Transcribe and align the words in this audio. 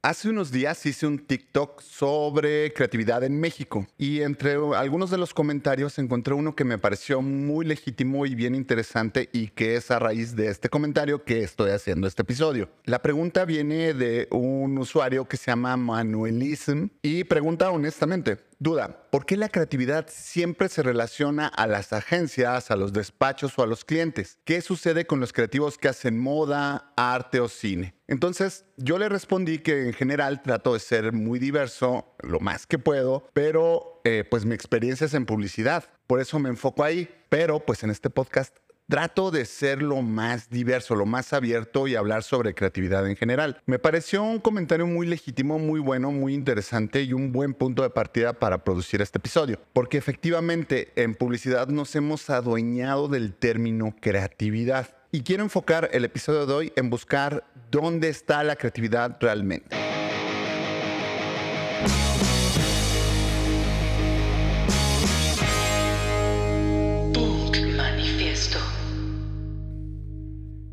Hace 0.00 0.28
unos 0.28 0.52
días 0.52 0.86
hice 0.86 1.08
un 1.08 1.18
TikTok 1.18 1.80
sobre 1.80 2.72
creatividad 2.72 3.24
en 3.24 3.40
México 3.40 3.84
y 3.98 4.20
entre 4.20 4.52
algunos 4.76 5.10
de 5.10 5.18
los 5.18 5.34
comentarios 5.34 5.98
encontré 5.98 6.34
uno 6.34 6.54
que 6.54 6.62
me 6.62 6.78
pareció 6.78 7.20
muy 7.20 7.66
legítimo 7.66 8.24
y 8.24 8.36
bien 8.36 8.54
interesante 8.54 9.28
y 9.32 9.48
que 9.48 9.74
es 9.74 9.90
a 9.90 9.98
raíz 9.98 10.36
de 10.36 10.50
este 10.50 10.68
comentario 10.68 11.24
que 11.24 11.42
estoy 11.42 11.72
haciendo 11.72 12.06
este 12.06 12.22
episodio. 12.22 12.70
La 12.84 13.02
pregunta 13.02 13.44
viene 13.44 13.92
de 13.92 14.28
un 14.30 14.78
usuario 14.78 15.24
que 15.26 15.36
se 15.36 15.50
llama 15.50 15.76
Manuelism 15.76 16.90
y 17.02 17.24
pregunta 17.24 17.68
honestamente, 17.72 18.38
Duda, 18.60 19.08
¿por 19.12 19.24
qué 19.24 19.36
la 19.36 19.48
creatividad 19.48 20.06
siempre 20.08 20.68
se 20.68 20.82
relaciona 20.82 21.46
a 21.46 21.68
las 21.68 21.92
agencias, 21.92 22.72
a 22.72 22.76
los 22.76 22.92
despachos 22.92 23.56
o 23.56 23.62
a 23.62 23.68
los 23.68 23.84
clientes? 23.84 24.38
¿Qué 24.44 24.62
sucede 24.62 25.06
con 25.06 25.20
los 25.20 25.32
creativos 25.32 25.78
que 25.78 25.86
hacen 25.86 26.18
moda, 26.18 26.92
arte 26.96 27.38
o 27.38 27.48
cine? 27.48 27.94
Entonces, 28.08 28.64
yo 28.76 28.98
le 28.98 29.08
respondí 29.08 29.60
que 29.60 29.86
en 29.86 29.92
general 29.92 30.42
trato 30.42 30.74
de 30.74 30.80
ser 30.80 31.12
muy 31.12 31.38
diverso, 31.38 32.16
lo 32.18 32.40
más 32.40 32.66
que 32.66 32.80
puedo, 32.80 33.28
pero 33.32 34.00
eh, 34.02 34.24
pues 34.28 34.44
mi 34.44 34.56
experiencia 34.56 35.04
es 35.04 35.14
en 35.14 35.24
publicidad. 35.24 35.84
Por 36.08 36.20
eso 36.20 36.40
me 36.40 36.48
enfoco 36.48 36.82
ahí. 36.82 37.08
Pero 37.28 37.60
pues 37.60 37.82
en 37.82 37.90
este 37.90 38.08
podcast 38.08 38.56
Trato 38.88 39.30
de 39.30 39.44
ser 39.44 39.82
lo 39.82 40.00
más 40.00 40.48
diverso, 40.48 40.94
lo 40.94 41.04
más 41.04 41.34
abierto 41.34 41.86
y 41.86 41.94
hablar 41.94 42.22
sobre 42.22 42.54
creatividad 42.54 43.06
en 43.06 43.16
general. 43.16 43.60
Me 43.66 43.78
pareció 43.78 44.22
un 44.22 44.38
comentario 44.38 44.86
muy 44.86 45.06
legítimo, 45.06 45.58
muy 45.58 45.78
bueno, 45.78 46.10
muy 46.10 46.32
interesante 46.32 47.02
y 47.02 47.12
un 47.12 47.30
buen 47.30 47.52
punto 47.52 47.82
de 47.82 47.90
partida 47.90 48.32
para 48.32 48.64
producir 48.64 49.02
este 49.02 49.18
episodio. 49.18 49.60
Porque 49.74 49.98
efectivamente 49.98 50.90
en 50.96 51.14
publicidad 51.14 51.68
nos 51.68 51.94
hemos 51.96 52.30
adueñado 52.30 53.08
del 53.08 53.34
término 53.34 53.94
creatividad. 54.00 54.88
Y 55.12 55.20
quiero 55.20 55.42
enfocar 55.42 55.90
el 55.92 56.06
episodio 56.06 56.46
de 56.46 56.54
hoy 56.54 56.72
en 56.74 56.88
buscar 56.88 57.44
dónde 57.70 58.08
está 58.08 58.42
la 58.42 58.56
creatividad 58.56 59.18
realmente. 59.20 59.76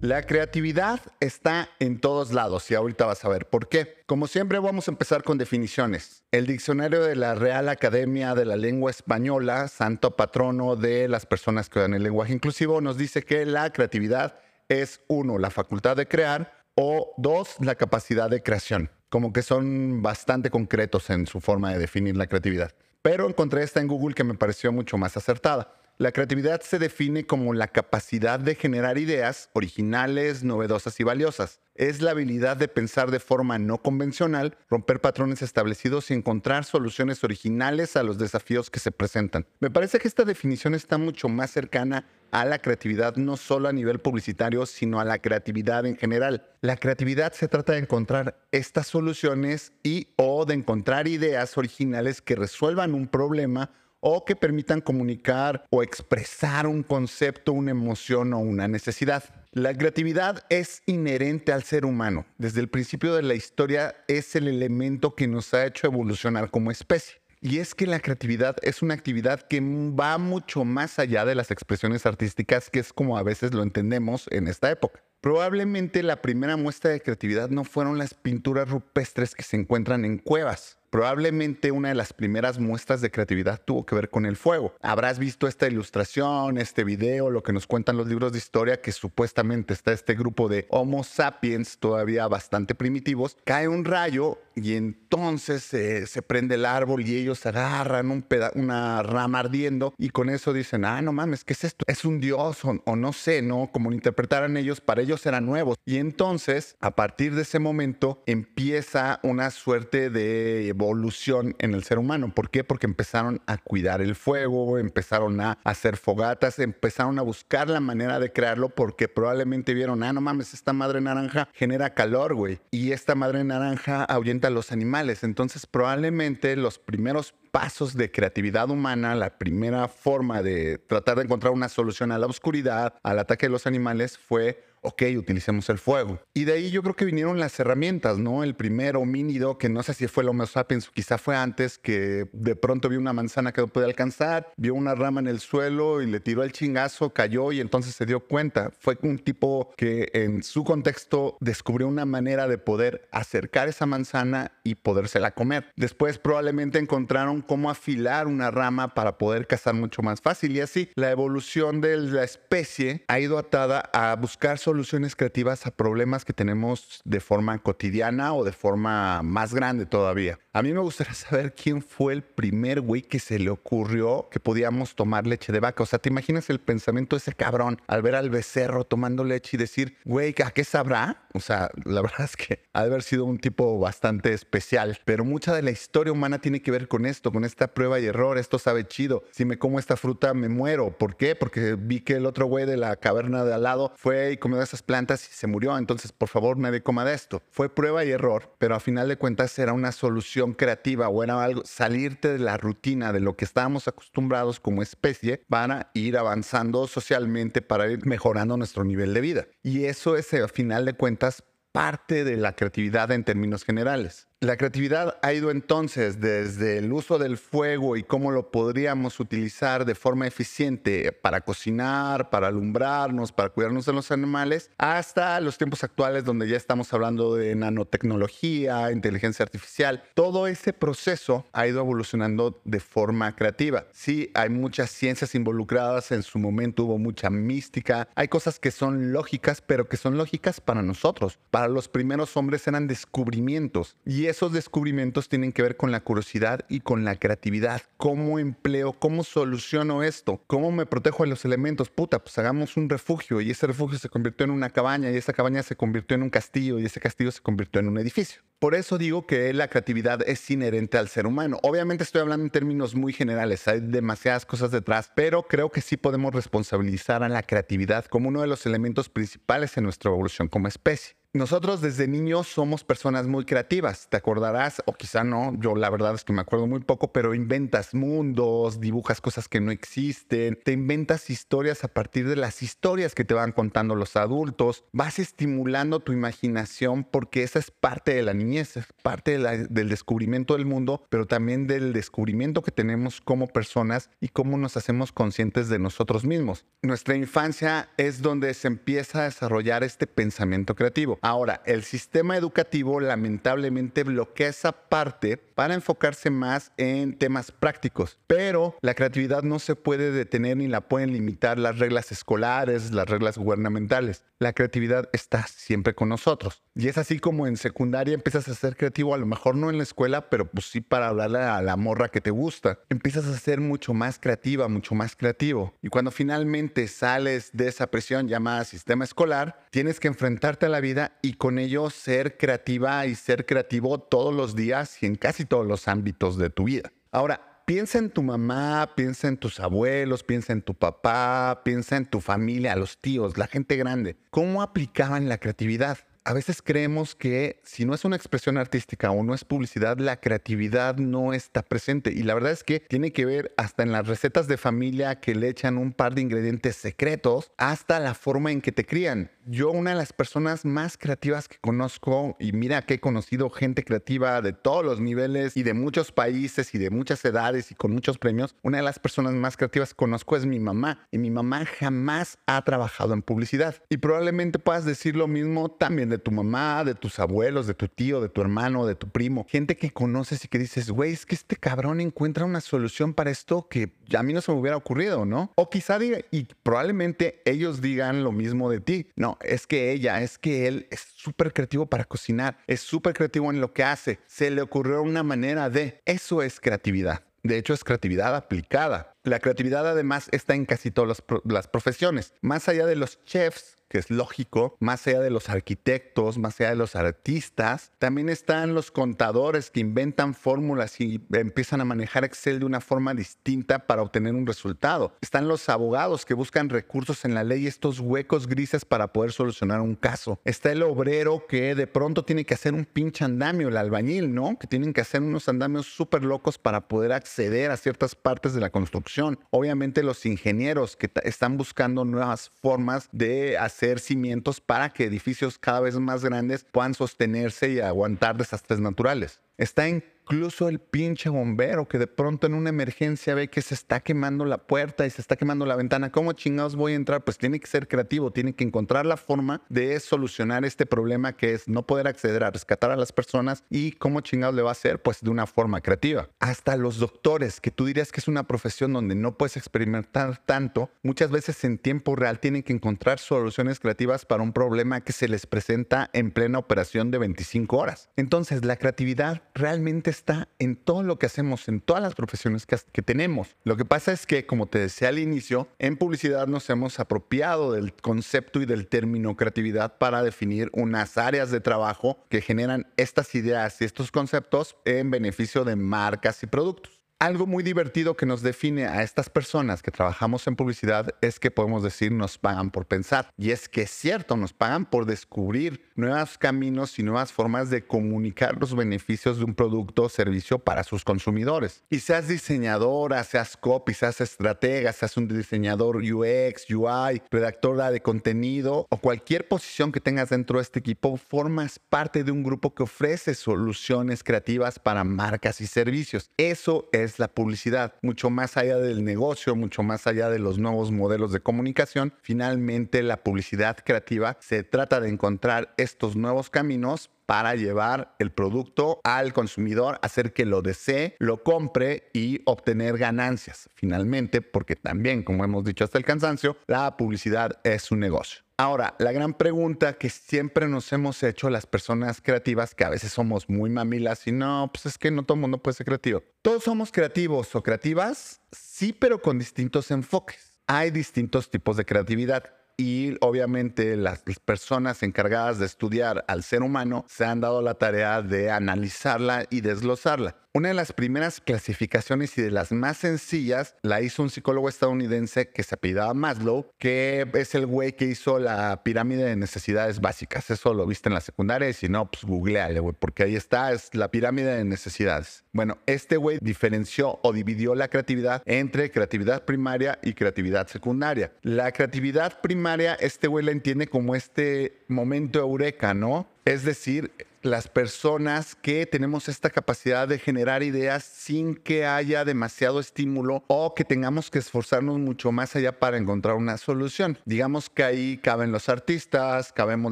La 0.06 0.22
creatividad 0.22 1.00
está 1.20 1.68
en 1.80 2.00
todos 2.00 2.32
lados 2.32 2.70
y 2.70 2.76
ahorita 2.76 3.08
vas 3.08 3.26
a 3.26 3.28
ver 3.28 3.50
por 3.50 3.70
qué. 3.70 4.04
Como 4.06 4.28
siempre 4.28 4.60
vamos 4.60 4.88
a 4.88 4.92
empezar 4.92 5.24
con 5.24 5.40
definiciones. 5.40 6.24
El 6.32 6.46
diccionario 6.46 7.04
de 7.04 7.16
la 7.16 7.34
Real 7.34 7.70
Academia 7.70 8.36
de 8.36 8.46
la 8.46 8.56
Lengua 8.56 8.92
Española, 8.92 9.68
santo 9.68 10.16
patrono 10.16 10.76
de 10.76 11.08
las 11.08 11.26
personas 11.26 11.70
que 11.70 11.80
dan 11.80 11.96
el 11.96 12.04
lenguaje 12.04 12.34
inclusivo, 12.34 12.82
nos 12.82 12.98
dice 12.98 13.24
que 13.24 13.48
la 13.48 13.74
creatividad 13.74 14.38
es 14.70 15.02
uno, 15.08 15.40
la 15.40 15.50
facultad 15.50 15.98
de 15.98 16.08
crear 16.08 16.54
o 16.76 17.16
dos, 17.18 17.56
la 17.60 17.74
capacidad 17.74 18.30
de 18.30 18.44
creación. 18.44 18.92
Como 19.10 19.34
que 19.34 19.42
son 19.42 20.04
bastante 20.04 20.52
concretos 20.52 21.10
en 21.10 21.26
su 21.26 21.42
forma 21.42 21.74
de 21.74 21.80
definir 21.80 22.16
la 22.16 22.28
creatividad. 22.28 22.76
Pero 23.02 23.28
encontré 23.28 23.64
esta 23.64 23.82
en 23.82 23.88
Google 23.88 24.14
que 24.14 24.24
me 24.24 24.36
pareció 24.36 24.72
mucho 24.72 25.00
más 25.00 25.18
acertada. 25.18 25.74
La 25.98 26.12
creatividad 26.12 26.60
se 26.60 26.78
define 26.78 27.26
como 27.26 27.54
la 27.54 27.70
capacidad 27.70 28.38
de 28.38 28.56
generar 28.56 28.98
ideas 28.98 29.50
originales, 29.54 30.44
novedosas 30.44 31.00
y 31.00 31.06
valiosas. 31.06 31.62
Es 31.74 32.02
la 32.02 32.12
habilidad 32.12 32.58
de 32.58 32.68
pensar 32.68 33.12
de 33.12 33.22
forma 33.22 33.60
no 33.60 33.78
convencional, 33.78 34.58
romper 34.70 35.00
patrones 35.00 35.42
establecidos 35.42 36.12
y 36.12 36.14
encontrar 36.14 36.66
soluciones 36.66 37.24
originales 37.24 37.96
a 37.96 38.04
los 38.04 38.18
desafíos 38.18 38.70
que 38.70 38.82
se 38.82 38.92
presentan. 38.92 39.48
Me 39.62 39.72
parece 39.72 39.98
que 40.00 40.10
esta 40.10 40.26
definición 40.26 40.76
está 40.76 40.98
mucho 40.98 41.30
más 41.30 41.52
cercana 41.52 42.06
a 42.32 42.44
la 42.44 42.60
creatividad 42.60 43.16
no 43.16 43.38
solo 43.38 43.70
a 43.70 43.74
nivel 43.74 44.00
publicitario, 44.00 44.66
sino 44.66 45.00
a 45.00 45.06
la 45.06 45.20
creatividad 45.20 45.86
en 45.86 45.96
general. 45.96 46.46
La 46.60 46.76
creatividad 46.76 47.32
se 47.32 47.48
trata 47.48 47.72
de 47.72 47.80
encontrar 47.80 48.38
estas 48.52 48.88
soluciones 48.88 49.72
y 49.82 50.10
o 50.18 50.46
de 50.46 50.56
encontrar 50.56 51.08
ideas 51.08 51.58
originales 51.58 52.22
que 52.22 52.36
resuelvan 52.36 52.94
un 52.94 53.08
problema 53.08 53.72
o 54.08 54.24
que 54.24 54.36
permitan 54.36 54.82
comunicar 54.82 55.66
o 55.72 55.82
expresar 55.82 56.68
un 56.68 56.84
concepto, 56.84 57.54
una 57.54 57.72
emoción 57.72 58.34
o 58.34 58.40
una 58.40 58.68
necesidad. 58.68 59.24
La 59.52 59.74
creatividad 59.74 60.46
es 60.50 60.84
inherente 60.86 61.52
al 61.52 61.64
ser 61.64 61.86
humano. 61.86 62.28
Desde 62.38 62.62
el 62.62 62.70
principio 62.70 63.16
de 63.16 63.24
la 63.24 63.34
historia 63.34 63.96
es 64.08 64.36
el 64.36 64.48
elemento 64.48 65.16
que 65.16 65.28
nos 65.28 65.56
ha 65.56 65.66
hecho 65.66 65.88
evolucionar 65.88 66.52
como 66.52 66.70
especie. 66.70 67.16
Y 67.42 67.58
es 67.58 67.74
que 67.74 67.88
la 67.88 68.00
creatividad 68.00 68.58
es 68.62 68.84
una 68.84 68.94
actividad 68.94 69.42
que 69.42 69.60
va 69.60 70.20
mucho 70.20 70.66
más 70.66 71.00
allá 71.00 71.26
de 71.26 71.34
las 71.34 71.50
expresiones 71.50 72.06
artísticas, 72.06 72.70
que 72.70 72.82
es 72.82 72.94
como 72.94 73.18
a 73.18 73.24
veces 73.24 73.56
lo 73.56 73.64
entendemos 73.64 74.28
en 74.30 74.48
esta 74.48 74.70
época. 74.70 75.02
Probablemente 75.26 76.04
la 76.04 76.22
primera 76.22 76.56
muestra 76.56 76.92
de 76.92 77.02
creatividad 77.02 77.50
no 77.50 77.64
fueron 77.64 77.98
las 77.98 78.14
pinturas 78.14 78.70
rupestres 78.70 79.34
que 79.34 79.42
se 79.42 79.58
encuentran 79.58 80.06
en 80.06 80.20
cuevas, 80.20 80.78
Probablemente 80.96 81.72
una 81.72 81.90
de 81.90 81.96
las 81.96 82.14
primeras 82.14 82.58
muestras 82.58 83.02
de 83.02 83.12
creatividad 83.12 83.62
tuvo 83.66 83.86
que 83.86 83.96
ver 83.96 84.10
con 84.10 84.26
el 84.26 84.38
fuego. 84.38 84.74
Habrás 84.82 85.20
visto 85.20 85.46
esta 85.46 85.68
ilustración, 85.68 86.58
este 86.58 86.86
video, 86.86 87.30
lo 87.30 87.44
que 87.44 87.52
nos 87.52 87.68
cuentan 87.68 87.98
los 87.98 88.08
libros 88.08 88.32
de 88.32 88.38
historia, 88.38 88.80
que 88.80 88.94
supuestamente 88.94 89.74
está 89.74 89.92
este 89.92 90.16
grupo 90.16 90.48
de 90.48 90.68
Homo 90.70 91.04
sapiens 91.04 91.80
todavía 91.80 92.30
bastante 92.30 92.76
primitivos. 92.76 93.36
Cae 93.44 93.68
un 93.68 93.84
rayo 93.84 94.40
y 94.56 94.76
entonces 94.76 95.64
se 95.64 96.22
prende 96.22 96.56
el 96.56 96.66
árbol 96.66 97.06
y 97.06 97.18
ellos 97.18 97.46
agarran 97.46 98.10
un 98.10 98.26
una 98.54 99.04
rama 99.04 99.40
ardiendo 99.40 99.94
y 99.98 100.10
con 100.10 100.30
eso 100.30 100.54
dicen, 100.54 100.86
ah, 100.86 101.02
no 101.02 101.12
mames, 101.12 101.44
¿qué 101.44 101.52
es 101.52 101.66
esto? 101.66 101.84
Es 101.88 102.06
un 102.06 102.22
dios 102.22 102.64
o, 102.64 102.82
o 102.86 102.96
no 102.96 103.12
sé, 103.12 103.42
¿no? 103.42 103.70
Como 103.72 103.90
lo 103.90 103.96
interpretaran 103.96 104.56
ellos, 104.56 104.80
para 104.80 105.02
ellos 105.02 105.15
eran 105.26 105.46
nuevos. 105.46 105.78
Y 105.86 105.98
entonces, 105.98 106.78
a 106.82 106.96
partir 106.96 107.36
de 107.36 107.44
ese 107.44 107.60
momento, 107.60 108.24
empieza 108.26 109.20
una 109.22 109.52
suerte 109.52 110.10
de 110.10 110.68
evolución 110.68 111.56
en 111.60 111.76
el 111.76 111.84
ser 111.84 112.00
humano. 112.00 112.32
¿Por 112.34 112.50
qué? 112.50 112.64
Porque 112.64 112.88
empezaron 112.88 113.42
a 113.46 113.58
cuidar 113.58 114.02
el 114.02 114.16
fuego, 114.16 114.80
empezaron 114.80 115.40
a 115.42 115.60
hacer 115.64 115.98
fogatas, 115.98 116.58
empezaron 116.58 117.20
a 117.20 117.22
buscar 117.22 117.70
la 117.70 117.80
manera 117.80 118.20
de 118.20 118.32
crearlo 118.32 118.70
porque 118.70 119.08
probablemente 119.08 119.74
vieron, 119.74 120.02
ah, 120.04 120.14
no 120.14 120.22
mames, 120.22 120.54
esta 120.54 120.74
madre 120.74 121.02
naranja 121.02 121.48
genera 121.54 121.94
calor, 121.94 122.34
güey. 122.34 122.60
Y 122.72 122.92
esta 122.92 123.14
madre 123.14 123.44
naranja 123.44 124.04
ahuyenta 124.06 124.48
a 124.48 124.52
los 124.52 124.72
animales. 124.72 125.24
Entonces 125.24 125.66
probablemente 125.66 126.56
los 126.56 126.80
primeros 126.80 127.34
pasos 127.52 127.96
de 127.96 128.12
creatividad 128.12 128.70
humana, 128.70 129.16
la 129.16 129.38
primera 129.38 129.88
forma 129.88 130.44
de 130.44 130.78
tratar 130.78 131.16
de 131.16 131.24
encontrar 131.24 131.54
una 131.54 131.70
solución 131.70 132.12
a 132.12 132.20
la 132.20 132.26
oscuridad, 132.26 132.96
al 133.02 133.18
ataque 133.18 133.46
de 133.46 133.52
los 133.52 133.66
animales, 133.66 134.18
fue 134.18 134.62
ok, 134.86 135.04
utilicemos 135.18 135.70
el 135.70 135.78
fuego. 135.78 136.20
Y 136.34 136.46
de 136.46 136.54
ahí 136.54 136.72
yo 136.72 136.82
creo 136.84 136.96
que 136.96 137.06
vinieron 137.06 137.40
las 137.40 137.60
herramientas, 137.60 138.18
¿no? 138.18 138.44
El 138.44 138.56
primero 138.56 139.02
homínido, 139.02 139.58
que 139.58 139.70
no 139.70 139.84
sé 139.84 139.94
si 139.94 140.08
fue 140.08 140.24
el 140.24 140.30
Homo 140.30 140.46
sapiens, 140.46 140.90
quizá 140.90 141.18
fue 141.18 141.36
antes, 141.36 141.78
que 141.78 142.28
de 142.32 142.56
pronto 142.56 142.90
vio 142.90 143.00
una 143.00 143.14
manzana 143.14 143.52
que 143.52 143.62
no 143.62 143.68
podía 143.68 143.88
alcanzar, 143.88 144.54
vio 144.58 144.76
una 144.76 144.96
rama 144.96 145.20
en 145.22 145.28
el 145.28 145.40
suelo 145.40 146.02
y 146.02 146.08
le 146.08 146.20
tiró 146.20 146.44
el 146.44 146.52
chingazo, 146.52 147.14
cayó 147.14 147.52
y 147.52 147.60
entonces 147.60 147.96
se 147.96 148.06
dio 148.06 148.20
cuenta. 148.20 148.72
Fue 148.80 148.98
un 149.02 149.18
tipo 149.20 149.74
que 149.76 150.10
en 150.14 150.44
su 150.44 150.64
contexto 150.64 151.38
descubrió 151.40 151.88
una 151.88 152.06
manera 152.06 152.48
de 152.48 152.58
poder 152.58 153.08
acercar 153.12 153.68
esa 153.68 153.86
manzana 153.86 154.52
y 154.64 154.76
podérsela 154.76 155.32
comer. 155.32 155.72
Después 155.76 156.20
probablemente 156.20 156.80
encontraron 156.80 157.42
cómo 157.42 157.70
afilar 157.70 158.28
una 158.28 158.52
rama 158.52 158.94
para 158.94 159.18
poder 159.18 159.48
cazar 159.48 159.74
mucho 159.74 160.02
más 160.02 160.22
fácil 160.22 160.56
y 160.56 160.62
así 160.62 160.90
la 160.96 161.12
evolución 161.12 161.82
de 161.82 161.98
la 161.98 162.24
especie 162.24 163.04
ha 163.08 163.20
ido 163.20 163.38
atada 163.38 163.90
a 163.94 164.16
buscar 164.16 164.58
soluciones 164.58 164.75
soluciones 164.76 165.16
creativas 165.16 165.66
a 165.66 165.72
problemas 165.72 166.26
que 166.26 166.34
tenemos 166.34 167.02
de 167.06 167.22
forma 167.22 167.58
cotidiana 167.60 168.34
o 168.34 168.44
de 168.44 168.52
forma 168.52 169.22
más 169.24 169.54
grande 169.54 169.86
todavía. 169.86 170.38
A 170.52 170.62
mí 170.62 170.74
me 170.74 170.82
gustaría 170.82 171.14
saber 171.14 171.56
quién 171.56 171.82
fue 171.82 172.12
el 172.12 172.24
primer 172.24 172.82
güey 172.82 173.02
que 173.02 173.20
se 173.20 173.40
le 173.40 173.50
ocurrió 173.50 174.28
que 174.30 174.42
podíamos 174.42 174.96
tomar 174.96 175.28
leche 175.28 175.54
de 175.54 175.62
vaca. 175.62 175.84
O 175.84 175.86
sea, 175.86 176.00
¿te 176.00 176.10
imaginas 176.10 176.50
el 176.50 176.60
pensamiento 176.60 177.16
de 177.16 177.20
ese 177.20 177.34
cabrón 177.34 177.82
al 177.88 178.02
ver 178.02 178.16
al 178.16 178.30
becerro 178.30 178.84
tomando 178.84 179.24
leche 179.24 179.56
y 179.56 179.60
decir, 179.60 179.96
güey, 180.04 180.36
¿a 180.44 180.52
qué 180.52 180.66
sabrá? 180.66 181.26
O 181.34 181.40
sea, 181.40 181.70
la 181.86 182.02
verdad 182.02 182.22
es 182.26 182.36
que 182.36 182.64
ha 182.74 182.82
de 182.82 182.88
haber 182.88 183.04
sido 183.04 183.24
un 183.24 183.40
tipo 183.40 183.80
bastante 183.80 184.34
especial, 184.34 185.00
pero 185.06 185.24
mucha 185.24 185.54
de 185.54 185.62
la 185.62 185.72
historia 185.72 186.12
humana 186.12 186.40
tiene 186.40 186.62
que 186.62 186.72
ver 186.72 186.90
con 186.90 187.06
esto, 187.06 187.32
con 187.32 187.46
esta 187.46 187.68
prueba 187.74 188.00
y 188.00 188.06
error. 188.06 188.38
Esto 188.38 188.60
sabe 188.60 188.86
chido. 188.86 189.24
Si 189.32 189.46
me 189.46 189.58
como 189.58 189.80
esta 189.80 189.96
fruta, 189.96 190.34
me 190.34 190.50
muero. 190.50 190.98
¿Por 190.98 191.16
qué? 191.16 191.36
Porque 191.36 191.76
vi 191.80 192.02
que 192.02 192.14
el 192.14 192.26
otro 192.26 192.46
güey 192.48 192.66
de 192.66 192.78
la 192.78 192.96
caverna 192.98 193.46
de 193.46 193.54
al 193.54 193.64
lado 193.64 193.94
fue 193.96 194.34
y 194.34 194.38
comió 194.38 194.58
esas 194.66 194.84
plantas 194.84 195.28
y 195.30 195.34
se 195.34 195.48
murió. 195.48 195.78
Entonces, 195.78 196.12
por 196.12 196.30
favor, 196.30 196.58
nadie 196.58 196.84
coma 196.84 197.06
de 197.06 197.14
esto. 197.14 197.42
Fue 197.52 197.74
prueba 197.74 198.04
y 198.04 198.12
error, 198.12 198.56
pero 198.58 198.76
a 198.76 198.80
final 198.80 199.08
de 199.08 199.18
cuentas 199.18 199.58
era 199.60 199.74
una 199.74 199.92
solución 199.92 200.54
creativa 200.54 201.10
o 201.10 201.24
era 201.24 201.42
algo, 201.44 201.64
salirte 201.66 202.30
de 202.30 202.40
la 202.40 202.58
rutina 202.58 203.14
de 203.14 203.20
lo 203.20 203.36
que 203.36 203.46
estábamos 203.46 203.88
acostumbrados 203.88 204.60
como 204.60 204.82
especie 204.82 205.44
para 205.48 205.92
ir 205.94 206.18
avanzando 206.18 206.88
socialmente, 206.88 207.62
para 207.62 207.90
ir 207.90 208.06
mejorando 208.06 208.58
nuestro 208.58 208.84
nivel 208.84 209.14
de 209.14 209.22
vida. 209.22 209.48
Y 209.64 209.86
eso 209.86 210.18
es, 210.18 210.34
a 210.34 210.48
final 210.48 210.86
de 210.86 210.94
cuentas, 210.94 211.44
parte 211.72 212.24
de 212.24 212.38
la 212.38 212.56
creatividad 212.56 213.12
en 213.12 213.26
términos 213.26 213.66
generales. 213.66 214.28
La 214.46 214.58
creatividad 214.58 215.18
ha 215.24 215.34
ido 215.34 215.50
entonces 215.50 216.22
desde 216.22 216.78
el 216.78 216.94
uso 216.94 217.18
del 217.18 217.40
fuego 217.40 217.98
y 217.98 218.04
cómo 218.04 218.30
lo 218.30 218.52
podríamos 218.52 219.20
utilizar 219.20 219.86
de 219.86 219.96
forma 219.96 220.28
eficiente 220.28 221.12
para 221.12 221.42
cocinar, 221.42 222.30
para 222.30 222.50
alumbrarnos, 222.50 223.32
para 223.32 223.50
cuidarnos 223.50 223.88
de 223.88 223.94
los 223.94 224.12
animales, 224.12 224.70
hasta 224.78 225.42
los 225.42 225.58
tiempos 225.58 225.84
actuales 225.84 226.26
donde 226.26 226.48
ya 226.48 226.58
estamos 226.58 226.94
hablando 226.94 227.34
de 227.34 227.56
nanotecnología, 227.56 228.92
inteligencia 228.92 229.42
artificial. 229.42 230.04
Todo 230.14 230.46
ese 230.46 230.74
proceso 230.74 231.48
ha 231.52 231.66
ido 231.66 231.80
evolucionando 231.80 232.62
de 232.66 232.80
forma 232.80 233.36
creativa. 233.36 233.88
Sí, 233.94 234.30
hay 234.36 234.50
muchas 234.50 234.92
ciencias 234.92 235.34
involucradas, 235.34 236.12
en 236.12 236.22
su 236.22 236.38
momento 236.38 236.84
hubo 236.84 237.00
mucha 237.00 237.32
mística, 237.32 238.10
hay 238.14 238.28
cosas 238.28 238.60
que 238.60 238.70
son 238.70 239.12
lógicas, 239.12 239.62
pero 239.62 239.90
que 239.90 239.98
son 239.98 240.20
lógicas 240.20 240.62
para 240.62 240.84
nosotros. 240.84 241.40
Para 241.50 241.68
los 241.68 241.88
primeros 241.88 242.38
hombres 242.38 242.68
eran 242.68 242.86
descubrimientos 242.86 243.96
y 244.06 244.35
esos 244.36 244.52
descubrimientos 244.52 245.30
tienen 245.30 245.54
que 245.54 245.62
ver 245.62 245.78
con 245.78 245.94
la 245.94 246.02
curiosidad 246.02 246.66
y 246.68 246.82
con 246.82 247.06
la 247.06 247.16
creatividad. 247.16 247.84
¿Cómo 247.96 248.38
empleo? 248.38 248.92
¿Cómo 248.92 249.24
soluciono 249.24 250.04
esto? 250.04 250.42
¿Cómo 250.46 250.74
me 250.74 250.86
protejo 250.86 251.24
de 251.24 251.30
los 251.30 251.46
elementos? 251.46 251.90
Puta, 251.90 252.20
pues 252.20 252.38
hagamos 252.38 252.76
un 252.76 252.90
refugio 252.90 253.40
y 253.40 253.50
ese 253.50 253.66
refugio 253.66 253.98
se 253.98 254.10
convirtió 254.10 254.44
en 254.44 254.52
una 254.52 254.70
cabaña 254.70 255.10
y 255.10 255.16
esa 255.16 255.32
cabaña 255.32 255.64
se 255.64 255.78
convirtió 255.78 256.16
en 256.16 256.24
un 256.24 256.30
castillo 256.30 256.80
y 256.80 256.86
ese 256.86 257.00
castillo 257.00 257.32
se 257.32 257.40
convirtió 257.40 257.80
en 257.80 257.88
un 257.88 257.98
edificio. 257.98 258.42
Por 258.60 258.76
eso 258.76 258.98
digo 258.98 259.26
que 259.26 259.54
la 259.54 259.70
creatividad 259.70 260.22
es 260.28 260.52
inherente 260.52 260.98
al 260.98 261.08
ser 261.08 261.28
humano. 261.28 261.58
Obviamente 261.64 262.04
estoy 262.04 262.20
hablando 262.20 262.44
en 262.44 262.52
términos 262.52 262.94
muy 262.94 263.14
generales, 263.14 263.66
hay 263.70 263.80
demasiadas 263.80 264.46
cosas 264.46 264.70
detrás, 264.72 265.12
pero 265.16 265.44
creo 265.44 265.72
que 265.72 265.80
sí 265.80 265.96
podemos 265.96 266.34
responsabilizar 266.34 267.24
a 267.24 267.30
la 267.30 267.44
creatividad 267.44 268.04
como 268.04 268.28
uno 268.28 268.42
de 268.42 268.48
los 268.48 268.66
elementos 268.66 269.08
principales 269.08 269.78
en 269.78 269.86
nuestra 269.86 270.12
evolución 270.12 270.50
como 270.50 270.68
especie. 270.68 271.16
Nosotros 271.36 271.82
desde 271.82 272.08
niños 272.08 272.48
somos 272.48 272.86
personas 272.86 273.28
muy 273.28 273.44
creativas, 273.44 274.08
te 274.10 274.16
acordarás, 274.16 274.82
o 274.86 274.94
quizá 274.94 275.26
no, 275.26 275.54
yo 275.60 275.76
la 275.76 275.90
verdad 275.90 276.16
es 276.16 276.24
que 276.24 276.32
me 276.32 276.40
acuerdo 276.40 276.66
muy 276.66 276.80
poco, 276.80 277.12
pero 277.12 277.36
inventas 277.36 277.94
mundos, 277.94 278.80
dibujas 278.80 279.20
cosas 279.20 279.50
que 279.50 279.60
no 279.60 279.70
existen, 279.72 280.58
te 280.64 280.72
inventas 280.72 281.30
historias 281.30 281.84
a 281.84 281.90
partir 281.90 282.30
de 282.30 282.38
las 282.38 282.64
historias 282.64 283.14
que 283.14 283.26
te 283.26 283.34
van 283.34 283.52
contando 283.52 283.96
los 283.96 284.16
adultos, 284.16 284.86
vas 284.94 285.20
estimulando 285.20 286.00
tu 286.00 286.14
imaginación 286.14 287.04
porque 287.04 287.44
esa 287.44 287.60
es 287.60 287.70
parte 287.70 288.14
de 288.14 288.24
la 288.24 288.34
niñez, 288.34 288.78
es 288.78 288.86
parte 289.04 289.38
del 289.38 289.90
descubrimiento 289.90 290.54
del 290.54 290.66
mundo, 290.66 291.04
pero 291.10 291.28
también 291.28 291.68
del 291.68 291.92
descubrimiento 291.92 292.62
que 292.62 292.72
tenemos 292.72 293.20
como 293.20 293.48
personas 293.48 294.10
y 294.22 294.30
cómo 294.30 294.58
nos 294.58 294.78
hacemos 294.78 295.12
conscientes 295.12 295.68
de 295.68 295.80
nosotros 295.80 296.24
mismos. 296.24 296.66
Nuestra 296.82 297.18
infancia 297.18 297.90
es 297.98 298.22
donde 298.22 298.54
se 298.54 298.70
empieza 298.70 299.24
a 299.24 299.24
desarrollar 299.26 299.84
este 299.84 300.08
pensamiento 300.08 300.76
creativo. 300.76 301.20
Ahora, 301.28 301.64
el 301.66 301.82
sistema 301.82 302.38
educativo 302.38 303.00
lamentablemente 303.00 304.04
bloquea 304.04 304.50
esa 304.50 304.72
parte 304.72 305.38
para 305.56 305.74
enfocarse 305.74 306.30
más 306.30 306.72
en 306.78 307.18
temas 307.18 307.52
prácticos, 307.52 308.20
pero 308.28 308.76
la 308.82 308.94
creatividad 308.94 309.44
no 309.44 309.60
se 309.60 309.76
puede 309.76 310.12
detener 310.12 310.58
ni 310.58 310.68
la 310.68 310.82
pueden 310.82 311.14
limitar 311.14 311.58
las 311.58 311.80
reglas 311.80 312.12
escolares, 312.12 312.92
las 312.92 313.10
reglas 313.10 313.38
gubernamentales. 313.38 314.24
La 314.38 314.52
creatividad 314.52 315.10
está 315.14 315.48
siempre 315.48 315.96
con 315.96 316.10
nosotros. 316.10 316.62
Y 316.76 316.90
es 316.90 316.98
así 316.98 317.20
como 317.20 317.48
en 317.48 317.56
secundaria 317.56 318.14
empiezas 318.14 318.50
a 318.50 318.54
ser 318.54 318.76
creativo, 318.76 319.16
a 319.16 319.18
lo 319.18 319.26
mejor 319.26 319.56
no 319.56 319.70
en 319.70 319.78
la 319.78 319.84
escuela, 319.84 320.30
pero 320.30 320.46
pues 320.52 320.66
sí 320.66 320.82
para 320.82 321.08
hablarle 321.08 321.40
a 321.40 321.62
la 321.62 321.78
morra 321.78 322.10
que 322.10 322.20
te 322.20 322.32
gusta. 322.32 322.80
Empiezas 322.90 323.26
a 323.28 323.38
ser 323.40 323.62
mucho 323.62 323.94
más 323.94 324.20
creativa, 324.20 324.68
mucho 324.68 324.94
más 324.94 325.16
creativo. 325.16 325.74
Y 325.82 325.88
cuando 325.88 326.12
finalmente 326.12 326.90
sales 326.90 327.50
de 327.54 327.70
esa 327.70 327.88
presión 327.88 328.28
llamada 328.28 328.66
sistema 328.66 329.06
escolar, 329.06 329.66
tienes 329.70 330.02
que 330.02 330.10
enfrentarte 330.10 330.66
a 330.66 330.70
la 330.70 330.82
vida 330.82 331.18
y 331.22 331.36
con 331.36 331.58
ello 331.58 331.90
ser 331.90 332.38
creativa 332.38 333.06
y 333.06 333.16
ser 333.16 333.46
creativo 333.46 334.00
todos 334.00 334.34
los 334.34 334.54
días 334.54 335.02
y 335.02 335.06
en 335.06 335.16
casi 335.16 335.45
todos 335.46 335.66
los 335.66 335.88
ámbitos 335.88 336.38
de 336.38 336.50
tu 336.50 336.66
vida. 336.66 336.92
Ahora, 337.12 337.62
piensa 337.66 337.98
en 337.98 338.10
tu 338.10 338.24
mamá, 338.24 338.92
piensa 338.96 339.28
en 339.28 339.38
tus 339.38 339.60
abuelos, 339.60 340.24
piensa 340.24 340.54
en 340.54 340.62
tu 340.62 340.74
papá, 340.74 341.62
piensa 341.64 341.98
en 341.98 342.06
tu 342.06 342.22
familia, 342.22 342.76
los 342.76 343.00
tíos, 343.00 343.38
la 343.38 343.48
gente 343.48 343.76
grande. 343.76 344.18
¿Cómo 344.30 344.62
aplicaban 344.62 345.30
la 345.30 345.38
creatividad? 345.38 346.00
a 346.26 346.34
veces 346.34 346.64
creemos 346.64 347.14
que 347.14 347.62
si 347.64 347.86
no 347.86 347.94
es 347.94 348.04
una 348.04 348.16
expresión 348.16 348.58
artística 348.58 349.12
o 349.12 349.24
no 349.24 349.36
es 349.36 349.46
publicidad, 349.46 350.00
la 350.00 350.20
creatividad 350.20 350.98
no 350.98 351.34
está 351.34 351.62
presente. 351.62 352.12
Y 352.12 352.24
la 352.24 352.34
verdad 352.34 352.52
es 352.52 352.64
que 352.64 352.80
tiene 352.80 353.14
que 353.14 353.26
ver 353.26 353.54
hasta 353.58 353.84
en 353.84 353.92
las 353.92 354.08
recetas 354.08 354.48
de 354.48 354.58
familia 354.58 355.20
que 355.20 355.36
le 355.36 355.50
echan 355.50 355.78
un 355.78 355.94
par 355.94 356.16
de 356.16 356.22
ingredientes 356.22 356.78
secretos, 356.78 357.52
hasta 357.58 358.00
la 358.00 358.16
forma 358.16 358.52
en 358.52 358.62
que 358.62 358.72
te 358.72 358.88
crían. 358.88 359.30
Yo 359.48 359.70
una 359.70 359.92
de 359.92 359.98
las 359.98 360.12
personas 360.12 360.66
más 360.66 360.98
creativas 360.98 361.48
que 361.48 361.58
conozco, 361.62 362.36
y 362.40 362.52
mira 362.52 362.82
que 362.82 362.96
he 362.96 363.00
conocido 363.00 363.52
gente 363.52 363.84
creativa 363.84 364.42
de 364.42 364.54
todos 364.54 364.84
los 364.84 365.00
niveles 365.00 365.56
y 365.56 365.62
de 365.62 365.76
muchos 365.76 366.12
países 366.12 366.74
y 366.74 366.80
de 366.80 366.90
muchas 366.90 367.24
edades 367.26 367.70
y 367.70 367.76
con 367.76 367.92
muchos 367.92 368.18
premios, 368.18 368.56
una 368.64 368.78
de 368.78 368.84
las 368.84 368.98
personas 368.98 369.34
más 369.36 369.56
creativas 369.56 369.90
que 369.90 369.98
conozco 369.98 370.36
es 370.36 370.48
mi 370.48 370.60
mamá. 370.60 371.08
Y 371.12 371.20
mi 371.20 371.30
mamá 371.30 371.64
jamás 371.64 372.40
ha 372.48 372.60
trabajado 372.64 373.14
en 373.14 373.22
publicidad. 373.22 373.76
Y 373.88 373.98
probablemente 373.98 374.58
puedas 374.58 374.84
decir 374.84 375.16
lo 375.16 375.28
mismo 375.28 375.70
también 375.70 376.10
de 376.10 376.18
tu 376.18 376.32
mamá, 376.32 376.84
de 376.84 376.96
tus 376.96 377.20
abuelos, 377.20 377.68
de 377.68 377.76
tu 377.76 377.88
tío, 377.88 378.22
de 378.22 378.30
tu 378.30 378.42
hermano, 378.42 378.88
de 378.88 378.96
tu 378.96 379.10
primo, 379.10 379.46
gente 379.48 379.78
que 379.78 379.92
conoces 379.92 380.44
y 380.44 380.48
que 380.48 380.58
dices, 380.58 380.90
güey, 380.90 381.14
es 381.14 381.28
que 381.28 381.36
este 381.36 381.56
cabrón 381.56 382.02
encuentra 382.02 382.46
una 382.46 382.62
solución 382.62 383.14
para 383.14 383.30
esto 383.30 383.68
que 383.70 383.94
a 384.18 384.24
mí 384.24 384.34
no 384.34 384.42
se 384.42 384.52
me 384.52 384.60
hubiera 384.60 384.78
ocurrido, 384.78 385.24
¿no? 385.24 385.52
O 385.54 385.70
quizá 385.70 386.00
diga, 386.00 386.18
y 386.32 386.48
probablemente 386.64 387.44
ellos 387.46 387.80
digan 387.80 388.24
lo 388.24 388.32
mismo 388.32 388.72
de 388.72 388.80
ti. 388.80 389.08
No, 389.16 389.35
es 389.42 389.68
que 389.68 389.92
ella, 389.92 390.22
es 390.22 390.38
que 390.38 390.68
él 390.68 390.88
es 390.92 391.02
súper 391.16 391.54
creativo 391.54 391.86
para 391.86 392.06
cocinar, 392.06 392.58
es 392.68 392.82
súper 392.82 393.14
creativo 393.14 393.52
en 393.52 393.62
lo 393.62 393.74
que 393.74 393.84
hace, 393.84 394.20
se 394.28 394.52
le 394.52 394.62
ocurrió 394.62 395.02
una 395.02 395.24
manera 395.24 395.70
de, 395.70 396.02
eso 396.06 396.42
es 396.42 396.60
creatividad. 396.60 397.24
De 397.46 397.60
hecho, 397.60 397.76
es 397.76 397.84
creatividad 397.84 398.36
aplicada. 398.36 399.14
La 399.24 399.40
creatividad 399.40 399.88
además 399.88 400.30
está 400.32 400.56
en 400.56 400.66
casi 400.66 400.90
todas 400.90 401.22
las, 401.44 401.68
profesiones. 401.68 402.34
Más 402.42 402.68
allá 402.68 402.88
de 402.88 402.96
los 402.96 403.24
chefs, 403.24 403.78
que 403.96 404.00
es 404.00 404.12
lógico, 404.12 404.76
más 404.82 405.08
allá 405.08 405.22
de 405.22 405.30
los 405.30 405.48
arquitectos, 405.48 406.38
más 406.38 406.60
allá 406.60 406.72
de 406.72 406.76
los 406.76 406.98
artistas, 406.98 407.94
también 407.98 408.28
están 408.28 408.74
los 408.74 408.92
contadores 408.92 409.72
que 409.72 409.80
inventan 409.80 410.34
fórmulas 410.34 411.00
y 411.00 411.22
empiezan 411.32 411.80
a 411.80 411.86
manejar 411.86 412.26
Excel 412.26 412.60
de 412.60 412.66
una 412.66 412.82
forma 412.82 413.14
distinta 413.14 413.88
para 413.88 414.02
obtener 414.02 414.34
un 414.34 414.46
resultado. 414.46 415.14
Están 415.22 415.48
los 415.48 415.70
abogados 415.70 416.26
que 416.26 416.34
buscan 416.34 416.68
recursos 416.68 417.24
en 417.24 417.36
la 417.36 417.46
ley, 417.46 417.68
estos 417.68 418.02
huecos 418.02 418.48
grises 418.48 418.84
para 418.84 419.14
poder 419.14 419.32
solucionar 419.32 419.80
un 419.80 419.96
caso. 419.96 420.42
Está 420.44 420.74
el 420.74 420.84
obrero 420.84 421.48
que 421.48 421.74
de 421.74 421.88
pronto 421.88 422.26
tiene 422.26 422.44
que 422.44 422.56
hacer 422.56 422.74
un 422.74 422.84
pinche 422.84 423.24
andamio, 423.24 423.70
el 423.70 423.78
albañil, 423.78 424.34
¿no? 424.34 424.60
Que 424.60 424.68
tienen 424.68 424.92
que 424.92 425.00
hacer 425.00 425.22
unos 425.22 425.48
andamios 425.48 425.86
súper 425.86 426.26
locos 426.26 426.58
para 426.58 426.90
poder 426.90 427.14
acceder 427.14 427.72
a 427.72 427.78
ciertas 427.78 428.14
partes 428.14 428.54
de 428.54 428.60
la 428.60 428.72
construcción. 428.72 429.40
Obviamente 429.52 430.04
los 430.04 430.26
ingenieros 430.26 430.98
que 430.98 431.10
están 431.24 431.56
buscando 431.56 432.04
nuevas 432.04 432.52
formas 432.62 433.08
de 433.14 433.58
hacer 433.58 433.85
cimientos 434.00 434.60
para 434.60 434.90
que 434.90 435.06
edificios 435.06 435.58
cada 435.58 435.80
vez 435.80 435.96
más 435.96 436.24
grandes 436.24 436.64
puedan 436.64 436.94
sostenerse 436.94 437.70
y 437.72 437.80
aguantar 437.80 438.38
desastres 438.38 438.80
naturales. 438.80 439.40
Está 439.58 439.88
incluso 440.26 440.70
el 440.70 440.80
pinche 440.80 441.30
bombero 441.30 441.88
que 441.88 442.00
de 442.00 442.08
pronto 442.08 442.48
en 442.48 442.56
una 442.56 442.70
emergencia 442.70 443.36
ve 443.36 443.48
que 443.48 443.62
se 443.62 443.76
está 443.76 444.00
quemando 444.00 444.44
la 444.44 444.58
puerta 444.58 445.06
y 445.06 445.12
se 445.12 445.22
está 445.22 445.36
quemando 445.36 445.68
la 445.68 445.76
ventana. 445.76 446.12
¿Cómo 446.12 446.34
chingados 446.34 446.76
voy 446.76 446.94
a 446.94 446.96
entrar? 446.96 447.24
Pues 447.24 447.38
tiene 447.38 447.60
que 447.60 447.68
ser 447.68 447.88
creativo, 447.88 448.32
tiene 448.32 448.56
que 448.56 448.64
encontrar 448.64 449.06
la 449.06 449.18
forma 449.18 449.62
de 449.70 450.00
solucionar 450.00 450.66
este 450.66 450.88
problema 450.88 451.34
que 451.34 451.54
es 451.54 451.68
no 451.68 451.86
poder 451.86 452.08
acceder 452.08 452.44
a 452.44 452.50
rescatar 452.50 452.90
a 452.90 452.96
las 452.96 453.12
personas 453.12 453.64
y 453.70 453.92
cómo 453.92 454.22
chingados 454.22 454.56
le 454.56 454.64
va 454.64 454.70
a 454.70 454.72
hacer? 454.72 455.00
Pues 455.00 455.22
de 455.22 455.30
una 455.30 455.46
forma 455.46 455.82
creativa. 455.82 456.28
Hasta 456.40 456.76
los 456.76 456.98
doctores, 456.98 457.62
que 457.62 457.70
tú 457.70 457.86
dirías 457.86 458.12
que 458.12 458.20
es 458.20 458.28
una 458.28 458.48
profesión 458.48 458.94
donde 458.94 459.14
no 459.14 459.38
puedes 459.38 459.58
experimentar 459.58 460.44
tanto, 460.44 460.90
muchas 461.04 461.30
veces 461.30 461.64
en 461.66 461.78
tiempo 461.78 462.16
real 462.16 462.40
tienen 462.40 462.64
que 462.64 462.74
encontrar 462.74 463.20
soluciones 463.20 463.80
creativas 463.80 464.26
para 464.26 464.42
un 464.42 464.54
problema 464.54 465.02
que 465.02 465.14
se 465.14 465.28
les 465.28 465.46
presenta 465.46 466.10
en 466.14 466.32
plena 466.32 466.58
operación 466.58 467.12
de 467.12 467.20
25 467.20 467.78
horas. 467.78 468.10
Entonces, 468.16 468.66
la 468.66 468.78
creatividad 468.78 469.44
realmente 469.56 470.12
está 470.12 470.50
en 470.60 470.76
todo 470.76 471.02
lo 471.02 471.18
que 471.18 471.26
hacemos, 471.26 471.68
en 471.70 471.80
todas 471.80 472.04
las 472.04 472.14
profesiones 472.14 472.68
que, 472.68 473.02
tenemos. 473.02 473.56
Lo 473.64 473.78
que 473.78 473.86
pasa 473.86 474.12
es 474.12 474.26
que, 474.26 474.46
como 474.46 474.68
te 474.68 474.80
decía 474.80 475.08
al 475.08 475.18
inicio, 475.18 475.70
en 475.80 475.96
publicidad 475.96 476.48
nos 476.48 476.70
hemos 476.70 477.00
apropiado 477.00 477.72
del 477.72 477.94
concepto 477.94 478.62
y 478.62 478.66
del 478.66 478.88
término 478.88 479.36
creatividad 479.38 479.98
para 479.98 480.22
definir 480.22 480.70
unas 480.74 481.18
áreas 481.18 481.52
de 481.52 481.62
trabajo 481.62 482.26
que 482.30 482.42
generan 482.42 482.88
estas 482.98 483.34
ideas 483.36 483.82
y 483.82 483.86
estos 483.86 484.12
conceptos 484.12 484.76
en 484.84 485.10
beneficio 485.10 485.64
de 485.64 485.76
marcas 485.76 486.44
y 486.44 486.48
productos. 486.48 487.05
Algo 487.18 487.48
muy 487.48 487.64
divertido 487.64 488.18
que 488.18 488.26
nos 488.26 488.42
define 488.42 488.88
a 488.88 489.02
estas 489.02 489.30
personas 489.30 489.82
que 489.82 489.90
trabajamos 489.90 490.48
en 490.48 490.58
publicidad 490.58 491.16
es 491.22 491.40
que 491.40 491.50
podemos 491.50 491.82
decir 491.82 492.12
nos 492.12 492.38
pagan 492.38 492.72
por 492.72 492.88
pensar. 492.88 493.30
Y 493.38 493.52
es 493.52 493.70
que 493.70 493.84
es 493.84 493.90
cierto, 493.92 494.36
nos 494.36 494.52
pagan 494.52 494.86
por 494.86 495.06
descubrir 495.06 495.90
nuevos 495.96 496.38
caminos 496.38 497.00
y 497.00 497.04
nuevas 497.04 497.32
formas 497.32 497.70
de 497.70 497.88
comunicar 497.88 498.60
los 498.60 498.76
beneficios 498.76 499.38
de 499.38 499.46
un 499.46 499.56
producto 499.56 500.04
o 500.04 500.10
servicio 500.10 500.60
para 500.60 500.84
sus 500.84 501.06
consumidores. 501.06 501.86
Y 501.90 502.00
seas 502.00 502.28
diseñadora, 502.28 503.24
seas 503.24 503.56
copy, 503.56 503.94
seas 503.94 504.20
estratega, 504.20 504.92
seas 504.92 505.16
un 505.16 505.30
diseñador 505.30 505.96
UX, 505.96 506.70
UI, 506.70 507.22
redactora 507.32 507.92
de 507.92 508.02
contenido 508.02 508.88
o 508.90 508.98
cualquier 508.98 509.48
posición 509.48 509.94
que 509.94 510.02
tengas 510.02 510.32
dentro 510.32 510.58
de 510.58 510.64
este 510.64 510.80
equipo, 510.80 511.16
formas 511.16 511.80
parte 511.80 512.26
de 512.26 512.32
un 512.34 512.44
grupo 512.44 512.76
que 512.76 512.84
ofrece 512.84 513.36
soluciones 513.36 514.22
creativas 514.22 514.80
para 514.80 515.06
marcas 515.06 515.62
y 515.62 515.68
servicios. 515.68 516.30
Eso 516.36 516.90
es 516.92 517.05
es 517.06 517.20
la 517.20 517.30
publicidad. 517.30 517.94
Mucho 518.02 518.30
más 518.30 518.58
allá 518.58 518.78
del 518.78 519.06
negocio, 519.06 519.56
mucho 519.56 519.84
más 519.84 520.08
allá 520.08 520.30
de 520.30 520.40
los 520.40 520.58
nuevos 520.58 520.92
modelos 520.92 521.32
de 521.32 521.40
comunicación, 521.40 522.14
finalmente 522.22 523.02
la 523.02 523.24
publicidad 523.24 523.78
creativa 523.84 524.38
se 524.42 524.64
trata 524.64 525.00
de 525.00 525.10
encontrar 525.10 525.74
estos 525.78 526.16
nuevos 526.16 526.50
caminos 526.50 527.10
para 527.26 527.56
llevar 527.56 528.16
el 528.20 528.32
producto 528.32 529.00
al 529.04 529.34
consumidor, 529.34 530.00
hacer 530.02 530.34
que 530.34 530.46
lo 530.46 530.62
desee, 530.62 531.16
lo 531.20 531.44
compre 531.44 532.10
y 532.14 532.42
obtener 532.46 532.98
ganancias. 532.98 533.70
Finalmente, 533.76 534.42
porque 534.42 534.76
también, 534.76 535.24
como 535.24 535.44
hemos 535.44 535.64
dicho 535.64 535.84
hasta 535.84 535.98
el 535.98 536.06
cansancio, 536.06 536.58
la 536.68 536.98
publicidad 536.98 537.60
es 537.64 537.92
un 537.92 538.00
negocio. 538.00 538.46
Ahora, 538.58 538.96
la 539.00 539.12
gran 539.12 539.34
pregunta 539.34 539.98
que 539.98 540.10
siempre 540.10 540.70
nos 540.70 540.94
hemos 540.94 541.22
hecho 541.24 541.50
las 541.50 541.66
personas 541.66 542.22
creativas, 542.22 542.74
que 542.74 542.86
a 542.86 542.90
veces 542.90 543.12
somos 543.12 543.50
muy 543.50 543.70
mamilas 543.70 544.26
y 544.28 544.32
no, 544.32 544.72
pues 544.74 544.86
es 544.86 544.98
que 544.98 545.12
no 545.12 545.24
todo 545.24 545.36
el 545.36 545.42
mundo 545.42 545.58
puede 545.58 545.76
ser 545.76 545.86
creativo. 545.86 546.24
Todos 546.42 546.64
somos 546.64 546.92
creativos 546.94 547.54
o 547.54 547.62
creativas, 547.62 548.40
sí, 548.54 548.94
pero 548.94 549.22
con 549.22 549.40
distintos 549.40 549.92
enfoques. 549.92 550.62
Hay 550.68 550.90
distintos 550.92 551.50
tipos 551.52 551.76
de 551.76 551.86
creatividad 551.86 552.46
y 552.78 553.16
obviamente 553.22 553.96
las, 553.96 554.24
personas 554.44 555.04
encargadas 555.04 555.60
de 555.60 555.66
estudiar 555.66 556.26
al 556.28 556.44
ser 556.44 556.62
humano 556.62 557.06
se 557.08 557.26
han 557.26 557.40
dado 557.40 557.62
la 557.62 557.76
tarea 557.76 558.22
de 558.22 558.52
analizarla 558.52 559.46
y 559.50 559.62
desglosarla. 559.62 560.36
Una 560.56 560.70
de 560.70 560.74
las 560.74 560.94
primeras 560.94 561.42
clasificaciones 561.42 562.38
y 562.38 562.42
de 562.42 562.50
las 562.50 562.72
más 562.72 562.96
sencillas 562.96 563.76
la 563.82 564.02
hizo 564.02 564.24
un 564.24 564.30
psicólogo 564.30 564.70
estadounidense 564.70 565.50
que 565.50 565.64
se 565.64 565.76
apellidaba 565.76 566.14
Maslow, 566.14 566.72
que 566.80 567.28
es 567.34 567.56
el 567.56 567.66
güey 567.66 567.98
que 567.98 568.06
hizo 568.06 568.40
la 568.40 568.82
pirámide 568.82 569.26
de 569.26 569.36
necesidades 569.36 570.00
básicas. 570.00 570.50
Eso 570.50 570.74
lo 570.74 570.86
viste 570.86 571.10
en 571.10 571.16
la 571.16 571.20
secundaria 571.20 571.68
y 571.68 571.74
si 571.74 571.90
no, 571.90 572.10
pues 572.10 572.24
googleale, 572.24 572.80
güey, 572.80 572.96
porque 572.98 573.24
ahí 573.24 573.36
está, 573.36 573.74
es 573.74 573.94
la 573.94 574.10
pirámide 574.10 574.56
de 574.56 574.64
necesidades. 574.64 575.44
Bueno, 575.52 575.78
este 575.88 576.16
güey 576.16 576.38
diferenció 576.42 577.20
o 577.22 577.34
dividió 577.34 577.76
la 577.76 577.90
creatividad 577.90 578.42
entre 578.46 578.92
creatividad 578.92 579.44
primaria 579.44 580.00
y 580.04 580.14
creatividad 580.14 580.68
secundaria. 580.68 581.34
La 581.42 581.74
creatividad 581.74 582.40
primaria, 582.40 582.65
este 583.00 583.28
güey 583.28 583.46
la 583.46 583.52
entiende 583.52 583.88
como 583.88 584.16
este 584.16 584.84
momento 584.88 585.40
eureka, 585.40 585.94
¿no? 585.94 586.28
Es 586.46 586.64
decir, 586.64 587.12
las 587.46 587.68
personas 587.68 588.56
que 588.56 588.86
tenemos 588.86 589.30
esta 589.30 589.50
capacidad 589.50 590.08
de 590.08 590.18
generar 590.18 590.64
ideas 590.64 591.04
sin 591.04 591.56
que 591.56 591.86
haya 591.86 592.26
demasiado 592.26 592.80
estímulo 592.80 593.44
o 593.48 593.76
que 593.76 593.86
tengamos 593.86 594.32
que 594.32 594.40
esforzarnos 594.40 594.98
mucho 594.98 595.32
más 595.32 595.56
allá 595.56 595.80
para 595.80 595.98
encontrar 595.98 596.36
una 596.36 596.58
solución. 596.58 597.20
Digamos 597.26 597.70
que 597.70 597.84
ahí 597.84 598.18
caben 598.18 598.52
los 598.52 598.68
artistas, 598.68 599.54
cabemos 599.54 599.92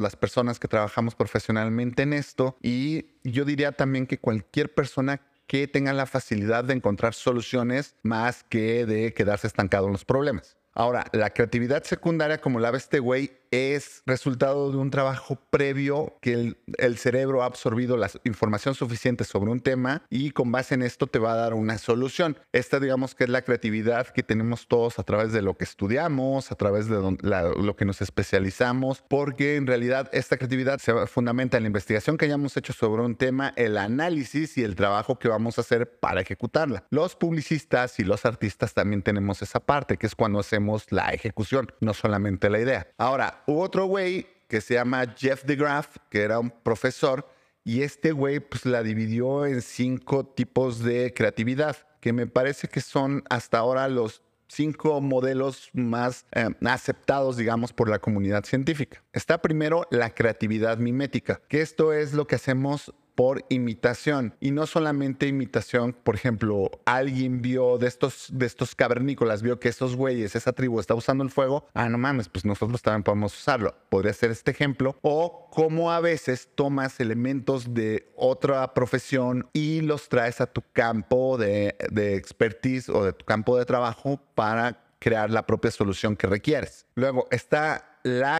las 0.00 0.16
personas 0.16 0.58
que 0.58 0.68
trabajamos 0.68 1.14
profesionalmente 1.14 2.02
en 2.02 2.12
esto 2.12 2.56
y 2.60 3.06
yo 3.22 3.44
diría 3.44 3.72
también 3.72 4.06
que 4.06 4.18
cualquier 4.18 4.74
persona 4.74 5.20
que 5.46 5.68
tenga 5.68 5.92
la 5.92 6.06
facilidad 6.06 6.64
de 6.64 6.74
encontrar 6.74 7.14
soluciones 7.14 7.94
más 8.02 8.44
que 8.44 8.86
de 8.86 9.12
quedarse 9.12 9.46
estancado 9.46 9.86
en 9.86 9.92
los 9.92 10.04
problemas. 10.04 10.56
Ahora, 10.74 11.06
la 11.12 11.30
creatividad 11.30 11.84
secundaria, 11.84 12.38
como 12.38 12.58
la 12.58 12.72
ve 12.72 12.78
este 12.78 12.98
güey, 12.98 13.30
es 13.54 14.02
resultado 14.06 14.70
de 14.70 14.78
un 14.78 14.90
trabajo 14.90 15.38
previo 15.50 16.16
que 16.20 16.56
el, 16.78 16.98
cerebro 16.98 17.42
ha 17.42 17.46
absorbido 17.46 17.96
la 17.96 18.10
información 18.24 18.74
suficiente 18.74 19.24
sobre 19.24 19.50
un 19.50 19.60
tema 19.60 20.02
y 20.10 20.30
con 20.30 20.50
base 20.50 20.74
en 20.74 20.82
esto 20.82 21.06
te 21.06 21.18
va 21.18 21.32
a 21.32 21.36
dar 21.36 21.54
una 21.54 21.78
solución. 21.78 22.38
Esta 22.52 22.80
digamos 22.80 23.14
que 23.14 23.24
es 23.24 23.30
la 23.30 23.42
creatividad 23.42 24.08
que 24.08 24.22
tenemos 24.22 24.68
todos 24.68 24.98
a 24.98 25.02
través 25.02 25.32
de 25.32 25.42
lo 25.42 25.56
que 25.56 25.64
estudiamos, 25.64 26.50
a 26.50 26.54
través 26.54 26.88
de 26.88 26.96
lo 27.00 27.76
que 27.76 27.84
nos 27.84 28.00
especializamos, 28.00 29.04
porque 29.08 29.56
en 29.56 29.66
realidad 29.66 30.08
esta 30.12 30.36
creatividad 30.36 30.78
se 30.78 31.06
fundamenta 31.06 31.56
en 31.56 31.64
la 31.64 31.68
investigación 31.68 32.16
que 32.16 32.24
hayamos 32.24 32.56
hecho 32.56 32.72
sobre 32.72 33.02
un 33.02 33.16
tema, 33.16 33.52
el 33.56 33.76
análisis 33.76 34.56
y 34.58 34.64
el 34.64 34.74
trabajo 34.74 35.18
que 35.18 35.28
vamos 35.28 35.58
a 35.58 35.60
hacer 35.60 35.98
para 35.98 36.20
ejecutarla. 36.20 36.84
Los 36.90 37.16
publicistas 37.16 37.98
y 38.00 38.04
los 38.04 38.24
artistas 38.24 38.74
también 38.74 39.02
tenemos 39.02 39.42
esa 39.42 39.60
parte, 39.60 39.96
que 39.96 40.06
es 40.06 40.14
cuando 40.14 40.40
hacemos 40.40 40.90
la 40.90 41.10
ejecución, 41.10 41.72
no 41.80 41.94
solamente 41.94 42.50
la 42.50 42.60
idea. 42.60 42.88
Ahora, 42.98 43.43
hubo 43.46 43.60
otro 43.60 43.86
güey 43.86 44.26
que 44.48 44.60
se 44.60 44.74
llama 44.74 45.14
Jeff 45.16 45.44
DeGraff, 45.44 45.96
que 46.10 46.22
era 46.22 46.38
un 46.38 46.50
profesor, 46.50 47.28
y 47.64 47.82
este 47.82 48.12
güey 48.12 48.40
pues 48.40 48.66
la 48.66 48.82
dividió 48.82 49.46
en 49.46 49.62
cinco 49.62 50.26
tipos 50.26 50.80
de 50.80 51.12
creatividad, 51.14 51.76
que 52.00 52.12
me 52.12 52.26
parece 52.26 52.68
que 52.68 52.80
son 52.80 53.24
hasta 53.30 53.58
ahora 53.58 53.88
los 53.88 54.22
cinco 54.48 55.00
modelos 55.00 55.70
más 55.72 56.26
eh, 56.32 56.48
aceptados, 56.66 57.36
digamos, 57.36 57.72
por 57.72 57.88
la 57.88 57.98
comunidad 57.98 58.44
científica. 58.44 59.02
Está 59.12 59.40
primero 59.40 59.86
la 59.90 60.10
creatividad 60.10 60.78
mimética, 60.78 61.40
que 61.48 61.60
esto 61.60 61.92
es 61.92 62.12
lo 62.12 62.26
que 62.26 62.36
hacemos 62.36 62.94
por 63.14 63.44
imitación. 63.48 64.34
Y 64.40 64.50
no 64.50 64.66
solamente 64.66 65.26
imitación, 65.26 65.92
por 65.92 66.14
ejemplo, 66.14 66.70
alguien 66.84 67.42
vio 67.42 67.78
de 67.78 67.86
estos, 67.86 68.28
de 68.32 68.46
estos 68.46 68.74
cavernícolas, 68.74 69.42
vio 69.42 69.60
que 69.60 69.68
esos 69.68 69.96
güeyes, 69.96 70.34
esa 70.36 70.52
tribu 70.52 70.80
está 70.80 70.94
usando 70.94 71.24
el 71.24 71.30
fuego. 71.30 71.66
Ah, 71.74 71.88
no 71.88 71.98
mames, 71.98 72.28
pues 72.28 72.44
nosotros 72.44 72.82
también 72.82 73.02
podemos 73.02 73.36
usarlo. 73.36 73.74
Podría 73.88 74.12
ser 74.12 74.30
este 74.30 74.50
ejemplo. 74.50 74.96
O 75.02 75.48
cómo 75.50 75.92
a 75.92 76.00
veces 76.00 76.48
tomas 76.54 77.00
elementos 77.00 77.74
de 77.74 78.12
otra 78.16 78.74
profesión 78.74 79.48
y 79.52 79.80
los 79.80 80.08
traes 80.08 80.40
a 80.40 80.46
tu 80.46 80.62
campo 80.72 81.38
de, 81.38 81.76
de 81.90 82.16
expertise 82.16 82.88
o 82.88 83.04
de 83.04 83.12
tu 83.12 83.24
campo 83.24 83.56
de 83.56 83.64
trabajo 83.64 84.20
para 84.34 84.84
crear 84.98 85.30
la 85.30 85.46
propia 85.46 85.70
solución 85.70 86.16
que 86.16 86.26
requieres. 86.26 86.86
Luego 86.94 87.26
está 87.30 87.98
la 88.02 88.38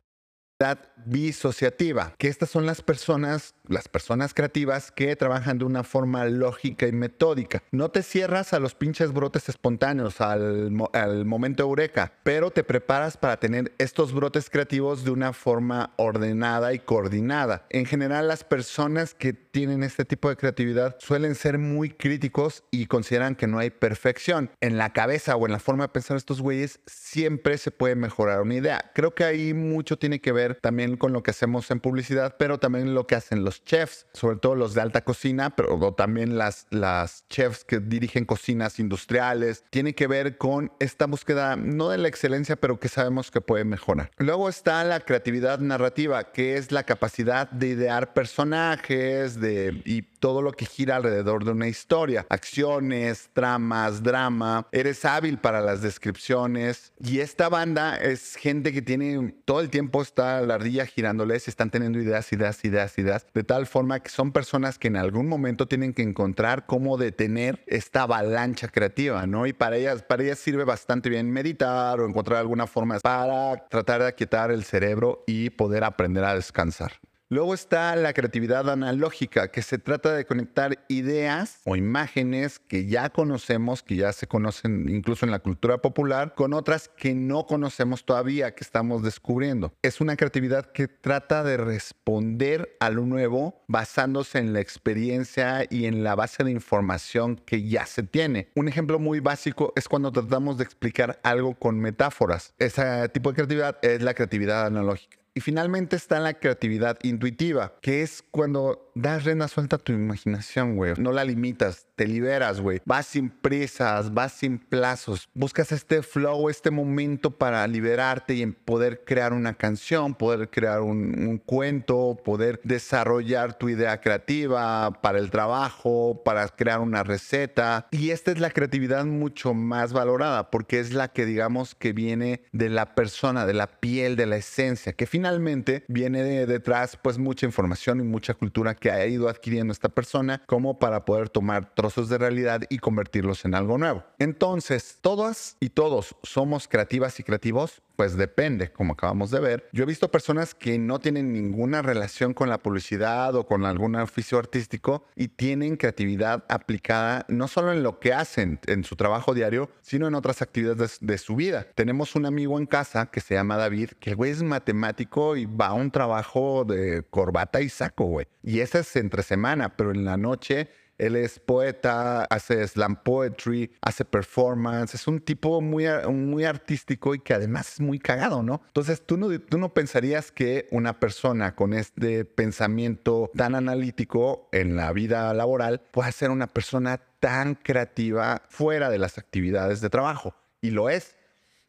bisociativa, 1.07 2.15
que 2.19 2.29
estas 2.29 2.49
son 2.49 2.65
las 2.65 2.81
personas, 2.81 3.55
las 3.69 3.89
personas 3.89 4.33
creativas 4.33 4.91
que 4.91 5.15
trabajan 5.17 5.59
de 5.59 5.65
una 5.65 5.85
forma 5.85 6.25
lógica 6.25 6.87
y 6.87 6.93
metódica. 6.93 7.63
No 7.73 7.91
te 7.91 8.03
cierras 8.03 8.53
a 8.53 8.61
los 8.61 8.75
pinches 8.75 9.13
brotes 9.13 9.49
espontáneos, 9.49 10.21
al, 10.21 10.73
al 10.93 11.25
momento 11.27 11.63
eureka, 11.63 12.15
pero 12.23 12.51
te 12.51 12.65
preparas 12.65 13.17
para 13.17 13.39
tener 13.39 13.73
estos 13.79 14.15
brotes 14.15 14.49
creativos 14.49 15.05
de 15.05 15.11
una 15.11 15.33
forma 15.33 15.93
ordenada 15.97 16.73
y 16.73 16.79
coordinada. 16.79 17.67
En 17.69 17.85
general, 17.85 18.29
las 18.29 18.45
personas 18.45 19.15
que 19.15 19.35
tienen 19.35 19.83
este 19.83 20.05
tipo 20.05 20.29
de 20.29 20.37
creatividad 20.37 20.97
suelen 20.99 21.35
ser 21.35 21.59
muy 21.59 21.91
críticos 21.91 22.65
y 22.71 22.87
consideran 22.87 23.35
que 23.35 23.47
no 23.47 23.59
hay 23.59 23.71
perfección. 23.71 24.51
En 24.61 24.79
la 24.79 24.93
cabeza 24.93 25.37
o 25.37 25.47
en 25.47 25.53
la 25.53 25.59
forma 25.59 25.85
de 25.85 25.89
pensar 25.89 26.17
estos 26.17 26.41
güeyes 26.41 26.81
siempre 26.87 27.59
se 27.59 27.71
puede 27.71 27.95
mejorar 27.95 28.41
una 28.41 28.55
idea. 28.55 28.91
Creo 28.95 29.15
que 29.15 29.25
ahí 29.25 29.53
mucho 29.53 29.99
tiene 29.99 30.21
que 30.21 30.33
ver 30.33 30.54
también 30.55 30.97
con 30.97 31.13
lo 31.13 31.23
que 31.23 31.31
hacemos 31.31 31.71
en 31.71 31.81
publicidad, 31.81 32.37
pero 32.39 32.59
también 32.59 32.95
lo 32.95 33.07
que 33.07 33.15
hacen 33.15 33.45
los 33.45 33.65
chefs, 33.65 34.07
sobre 34.13 34.37
todo 34.37 34.55
los 34.55 34.75
de 34.75 34.81
alta 34.81 35.05
cocina, 35.05 35.55
pero 35.57 35.93
también 35.95 36.39
las, 36.39 36.67
las 36.71 37.27
chefs 37.29 37.65
que 37.65 37.81
dirigen 37.81 38.25
cocinas 38.25 38.79
industriales. 38.79 39.65
Tiene 39.71 39.95
que 39.95 40.07
ver 40.07 40.39
con 40.39 40.73
esta 40.81 41.07
búsqueda, 41.07 41.57
no 41.57 41.89
de 41.89 41.99
la 41.99 42.09
excelencia, 42.09 42.57
pero 42.57 42.79
que 42.79 42.89
sabemos 42.89 43.31
que 43.31 43.41
puede 43.41 43.65
mejorar. 43.65 44.11
Luego 44.19 44.49
está 44.49 44.83
la 44.85 45.01
creatividad 45.01 45.59
narrativa, 45.59 46.33
que 46.33 46.57
es 46.57 46.73
la 46.73 46.85
capacidad 46.85 47.51
de 47.51 47.69
idear 47.69 48.15
personajes 48.15 49.41
de, 49.41 49.83
y 49.85 50.03
todo 50.03 50.41
lo 50.43 50.53
que 50.53 50.67
gira 50.67 50.97
alrededor 50.97 51.45
de 51.45 51.51
una 51.51 51.69
historia. 51.69 52.27
Acciones, 52.31 53.29
tramas, 53.33 54.03
drama. 54.03 54.67
Eres 54.73 55.05
hábil 55.05 55.39
para 55.39 55.61
las 55.61 55.83
descripciones. 55.83 56.93
Y 56.99 57.21
esta 57.21 57.49
banda 57.49 57.97
es 57.97 58.37
gente 58.37 58.73
que 58.73 58.83
tiene 58.83 59.35
todo 59.45 59.61
el 59.61 59.71
tiempo 59.71 60.03
está 60.03 60.34
la 60.43 60.55
ardilla 60.55 60.87
girándoles, 60.87 61.49
están 61.49 61.71
teniendo 61.71 61.99
ideas, 61.99 62.33
ideas, 62.33 62.65
ideas, 62.65 62.99
ideas, 62.99 63.27
de 63.33 63.45
tal 63.45 63.67
forma 63.67 64.01
que 64.01 64.11
son 64.11 64.33
personas 64.33 64.79
que 64.79 64.89
en 64.89 64.97
algún 64.97 65.29
momento 65.29 65.67
tienen 65.67 65.95
que 65.95 66.03
encontrar 66.03 66.67
cómo 66.67 66.97
detener 66.97 67.63
esta 67.67 68.03
avalancha 68.03 68.69
creativa, 68.69 69.27
¿no? 69.27 69.47
Y 69.47 69.53
para 69.53 69.77
ellas, 69.77 70.03
para 70.03 70.23
ellas 70.23 70.39
sirve 70.39 70.65
bastante 70.65 71.09
bien 71.09 71.31
meditar 71.31 72.01
o 72.01 72.09
encontrar 72.09 72.39
alguna 72.39 72.67
forma 72.67 72.99
para 73.01 73.67
tratar 73.69 74.03
de 74.03 74.09
aquietar 74.09 74.51
el 74.51 74.65
cerebro 74.65 75.25
y 75.27 75.51
poder 75.51 75.85
aprender 75.85 76.25
a 76.25 76.35
descansar. 76.35 76.93
Luego 77.35 77.53
está 77.53 77.97
la 77.97 78.13
creatividad 78.13 78.71
analógica, 78.71 79.51
que 79.51 79.61
se 79.61 79.79
trata 79.79 80.13
de 80.13 80.25
conectar 80.25 80.79
ideas 80.87 81.59
o 81.65 81.75
imágenes 81.75 82.61
que 82.61 82.87
ya 82.87 83.11
conocemos, 83.11 83.83
que 83.83 83.97
ya 83.97 84.13
se 84.13 84.29
conocen 84.29 84.89
incluso 84.89 85.27
en 85.27 85.33
la 85.33 85.41
cultura 85.41 85.79
popular, 85.79 86.37
con 86.37 86.55
otras 86.55 86.89
que 86.89 87.13
no 87.13 87.45
conocemos 87.47 88.05
todavía, 88.05 88.55
que 88.55 88.63
estamos 88.63 89.03
descubriendo. 89.03 89.75
Es 89.83 90.01
una 90.01 90.15
creatividad 90.15 90.71
que 90.71 90.87
trata 90.87 91.43
de 91.43 91.57
responder 91.57 92.77
a 92.79 92.91
lo 92.91 93.05
nuevo 93.05 93.65
basándose 93.67 94.39
en 94.39 94.53
la 94.53 94.61
experiencia 94.61 95.67
y 95.69 95.87
en 95.87 96.05
la 96.05 96.15
base 96.15 96.45
de 96.45 96.53
información 96.53 97.35
que 97.45 97.67
ya 97.69 97.85
se 97.87 98.05
tiene. 98.05 98.53
Un 98.55 98.69
ejemplo 98.69 99.01
muy 99.01 99.19
básico 99.19 99.73
es 99.75 99.89
cuando 99.89 100.13
tratamos 100.13 100.57
de 100.57 100.63
explicar 100.63 101.19
algo 101.25 101.57
con 101.57 101.81
metáforas. 101.81 102.55
Ese 102.61 103.09
tipo 103.09 103.31
de 103.31 103.35
creatividad 103.35 103.79
es 103.83 104.03
la 104.03 104.15
creatividad 104.15 104.67
analógica. 104.67 105.24
Y 105.37 105.41
finalmente 105.41 105.97
está 105.97 106.21
la 106.21 106.35
creatividad 106.35 106.97
intuitiva, 107.03 107.75
que 107.81 108.03
es 108.03 108.23
cuando 108.31 108.93
das 108.95 109.25
rena 109.25 109.49
suelta 109.49 109.75
a 109.75 109.79
tu 109.81 109.93
imaginación, 109.93 110.77
güey. 110.77 110.95
No 110.97 111.11
la 111.11 111.25
limitas, 111.25 111.89
te 111.97 112.07
liberas, 112.07 112.61
güey. 112.61 112.81
Vas 112.85 113.07
sin 113.07 113.31
prisas, 113.31 114.15
vas 114.15 114.33
sin 114.35 114.61
plazos. 114.61 115.29
Buscas 115.35 115.73
este 115.73 116.03
flow, 116.03 116.49
este 116.49 116.71
momento 116.71 117.33
para 117.33 117.67
liberarte 117.67 118.35
y 118.35 118.47
poder 118.47 119.03
crear 119.05 119.33
una 119.33 119.55
canción, 119.55 120.15
poder 120.15 120.51
crear 120.51 120.83
un, 120.83 121.27
un 121.27 121.39
cuento, 121.39 122.17
poder 122.25 122.61
desarrollar 122.63 123.59
tu 123.59 123.69
idea 123.69 124.01
creativa 124.01 124.93
para 125.03 125.19
el 125.19 125.33
trabajo, 125.33 126.23
para 126.25 126.47
crear 126.47 126.79
una 126.79 127.03
receta. 127.03 127.89
Y 127.91 128.11
esta 128.11 128.31
es 128.31 128.39
la 128.39 128.51
creatividad 128.51 129.05
mucho 129.05 129.53
más 129.53 129.93
valorada 129.93 130.53
porque 130.53 130.79
es 130.79 130.93
la 130.93 131.09
que 131.09 131.27
digamos 131.27 131.75
que 131.75 131.93
viene 131.93 132.43
de 132.53 132.69
la 132.69 132.95
persona, 132.95 133.47
de 133.47 133.55
la 133.55 133.67
piel, 133.67 134.15
de 134.15 134.27
la 134.27 134.37
esencia, 134.37 134.93
que 134.93 135.07
finalmente 135.07 135.24
finalmente 135.25 135.87
viene 135.89 136.23
de 136.23 136.45
detrás 136.45 136.99
pues 137.01 137.17
mucha 137.17 137.47
información 137.47 137.99
y 137.99 138.03
mucha 138.03 138.35
cultura 138.35 138.75
que 138.75 138.91
ha 138.91 139.07
ido 139.07 139.31
adquiriendo 139.31 139.73
esta 139.73 139.89
persona 139.89 140.43
como 140.45 140.79
para 140.79 141.07
poder 141.07 141.31
tomar 141.31 141.75
trozos 141.75 142.11
de 142.11 142.19
realidad 142.19 142.61
y 142.69 142.77
convertirlos 142.77 143.47
en 143.47 143.55
algo 143.55 143.79
nuevo. 143.79 144.05
Entonces, 144.19 144.99
todas 145.01 145.57
y 145.61 145.71
todos 145.71 146.15
somos 146.23 146.69
creativas 146.69 147.19
y 147.21 147.23
creativos, 147.23 147.81
pues 147.97 148.17
depende, 148.17 148.73
como 148.73 148.95
acabamos 148.95 149.31
de 149.31 149.41
ver. 149.41 149.69
Yo 149.73 149.85
he 149.85 149.87
visto 149.87 150.11
personas 150.11 150.53
que 150.53 150.79
no 150.79 150.99
tienen 150.99 151.33
ninguna 151.33 151.81
relación 151.81 152.35
con 152.35 152.49
la 152.49 152.59
publicidad 152.59 153.35
o 153.37 153.47
con 153.47 153.65
algún 153.65 153.95
oficio 153.95 154.39
artístico 154.39 155.07
y 155.15 155.29
tienen 155.29 155.77
creatividad 155.77 156.45
aplicada 156.49 157.25
no 157.29 157.47
solo 157.47 157.73
en 157.73 157.83
lo 157.83 158.01
que 158.01 158.13
hacen 158.13 158.59
en 158.67 158.83
su 158.83 158.97
trabajo 158.97 159.33
diario, 159.33 159.71
sino 159.81 160.09
en 160.09 160.17
otras 160.17 160.43
actividades 160.43 160.99
de, 161.01 161.13
de 161.13 161.19
su 161.19 161.37
vida. 161.37 161.69
Tenemos 161.77 162.17
un 162.17 162.27
amigo 162.27 162.59
en 162.59 162.67
casa 162.67 163.07
que 163.07 163.21
se 163.21 163.35
llama 163.35 163.57
David, 163.57 163.91
que 164.01 164.11
el 164.11 164.17
güey 164.17 164.33
es 164.33 164.43
matemático 164.43 165.14
y 165.37 165.47
va 165.47 165.69
a 165.69 165.73
un 165.75 165.91
trabajo 165.91 166.65
de 166.65 167.05
corbata 167.09 167.61
y 167.61 167.69
saco, 167.69 168.05
güey. 168.05 168.27
Y 168.43 168.61
ese 168.61 168.81
es 168.81 168.97
entre 168.97 169.23
semana, 169.23 169.77
pero 169.77 169.93
en 169.93 170.05
la 170.05 170.17
noche 170.17 170.69
él 170.99 171.17
es 171.17 171.41
poeta, 171.41 172.25
hace 172.25 172.67
slam 172.67 172.97
poetry, 173.03 173.73
hace 173.81 174.05
performance. 174.05 174.95
Es 174.95 175.09
un 175.09 175.21
tipo 175.21 175.61
muy, 175.61 175.87
muy 176.09 176.45
artístico 176.45 177.15
y 177.15 177.19
que 177.19 177.35
además 177.35 177.75
es 177.75 177.81
muy 177.81 177.99
cagado, 177.99 178.43
¿no? 178.43 178.63
Entonces 178.67 179.03
tú 179.05 179.17
no, 179.17 179.29
tú 179.41 179.59
no 179.59 179.75
pensarías 179.75 180.31
que 180.31 180.69
una 180.71 181.01
persona 181.01 181.55
con 181.55 181.73
este 181.73 182.25
pensamiento 182.25 183.31
tan 183.35 183.55
analítico 183.55 184.49
en 184.53 184.77
la 184.77 184.93
vida 184.93 185.33
laboral 185.35 185.81
pueda 185.91 186.13
ser 186.13 186.31
una 186.31 186.47
persona 186.47 187.01
tan 187.21 187.55
creativa 187.55 188.43
fuera 188.49 188.91
de 188.91 188.99
las 188.99 189.19
actividades 189.19 189.81
de 189.81 189.91
trabajo. 189.91 190.35
Y 190.61 190.71
lo 190.71 190.91
es. 190.91 191.17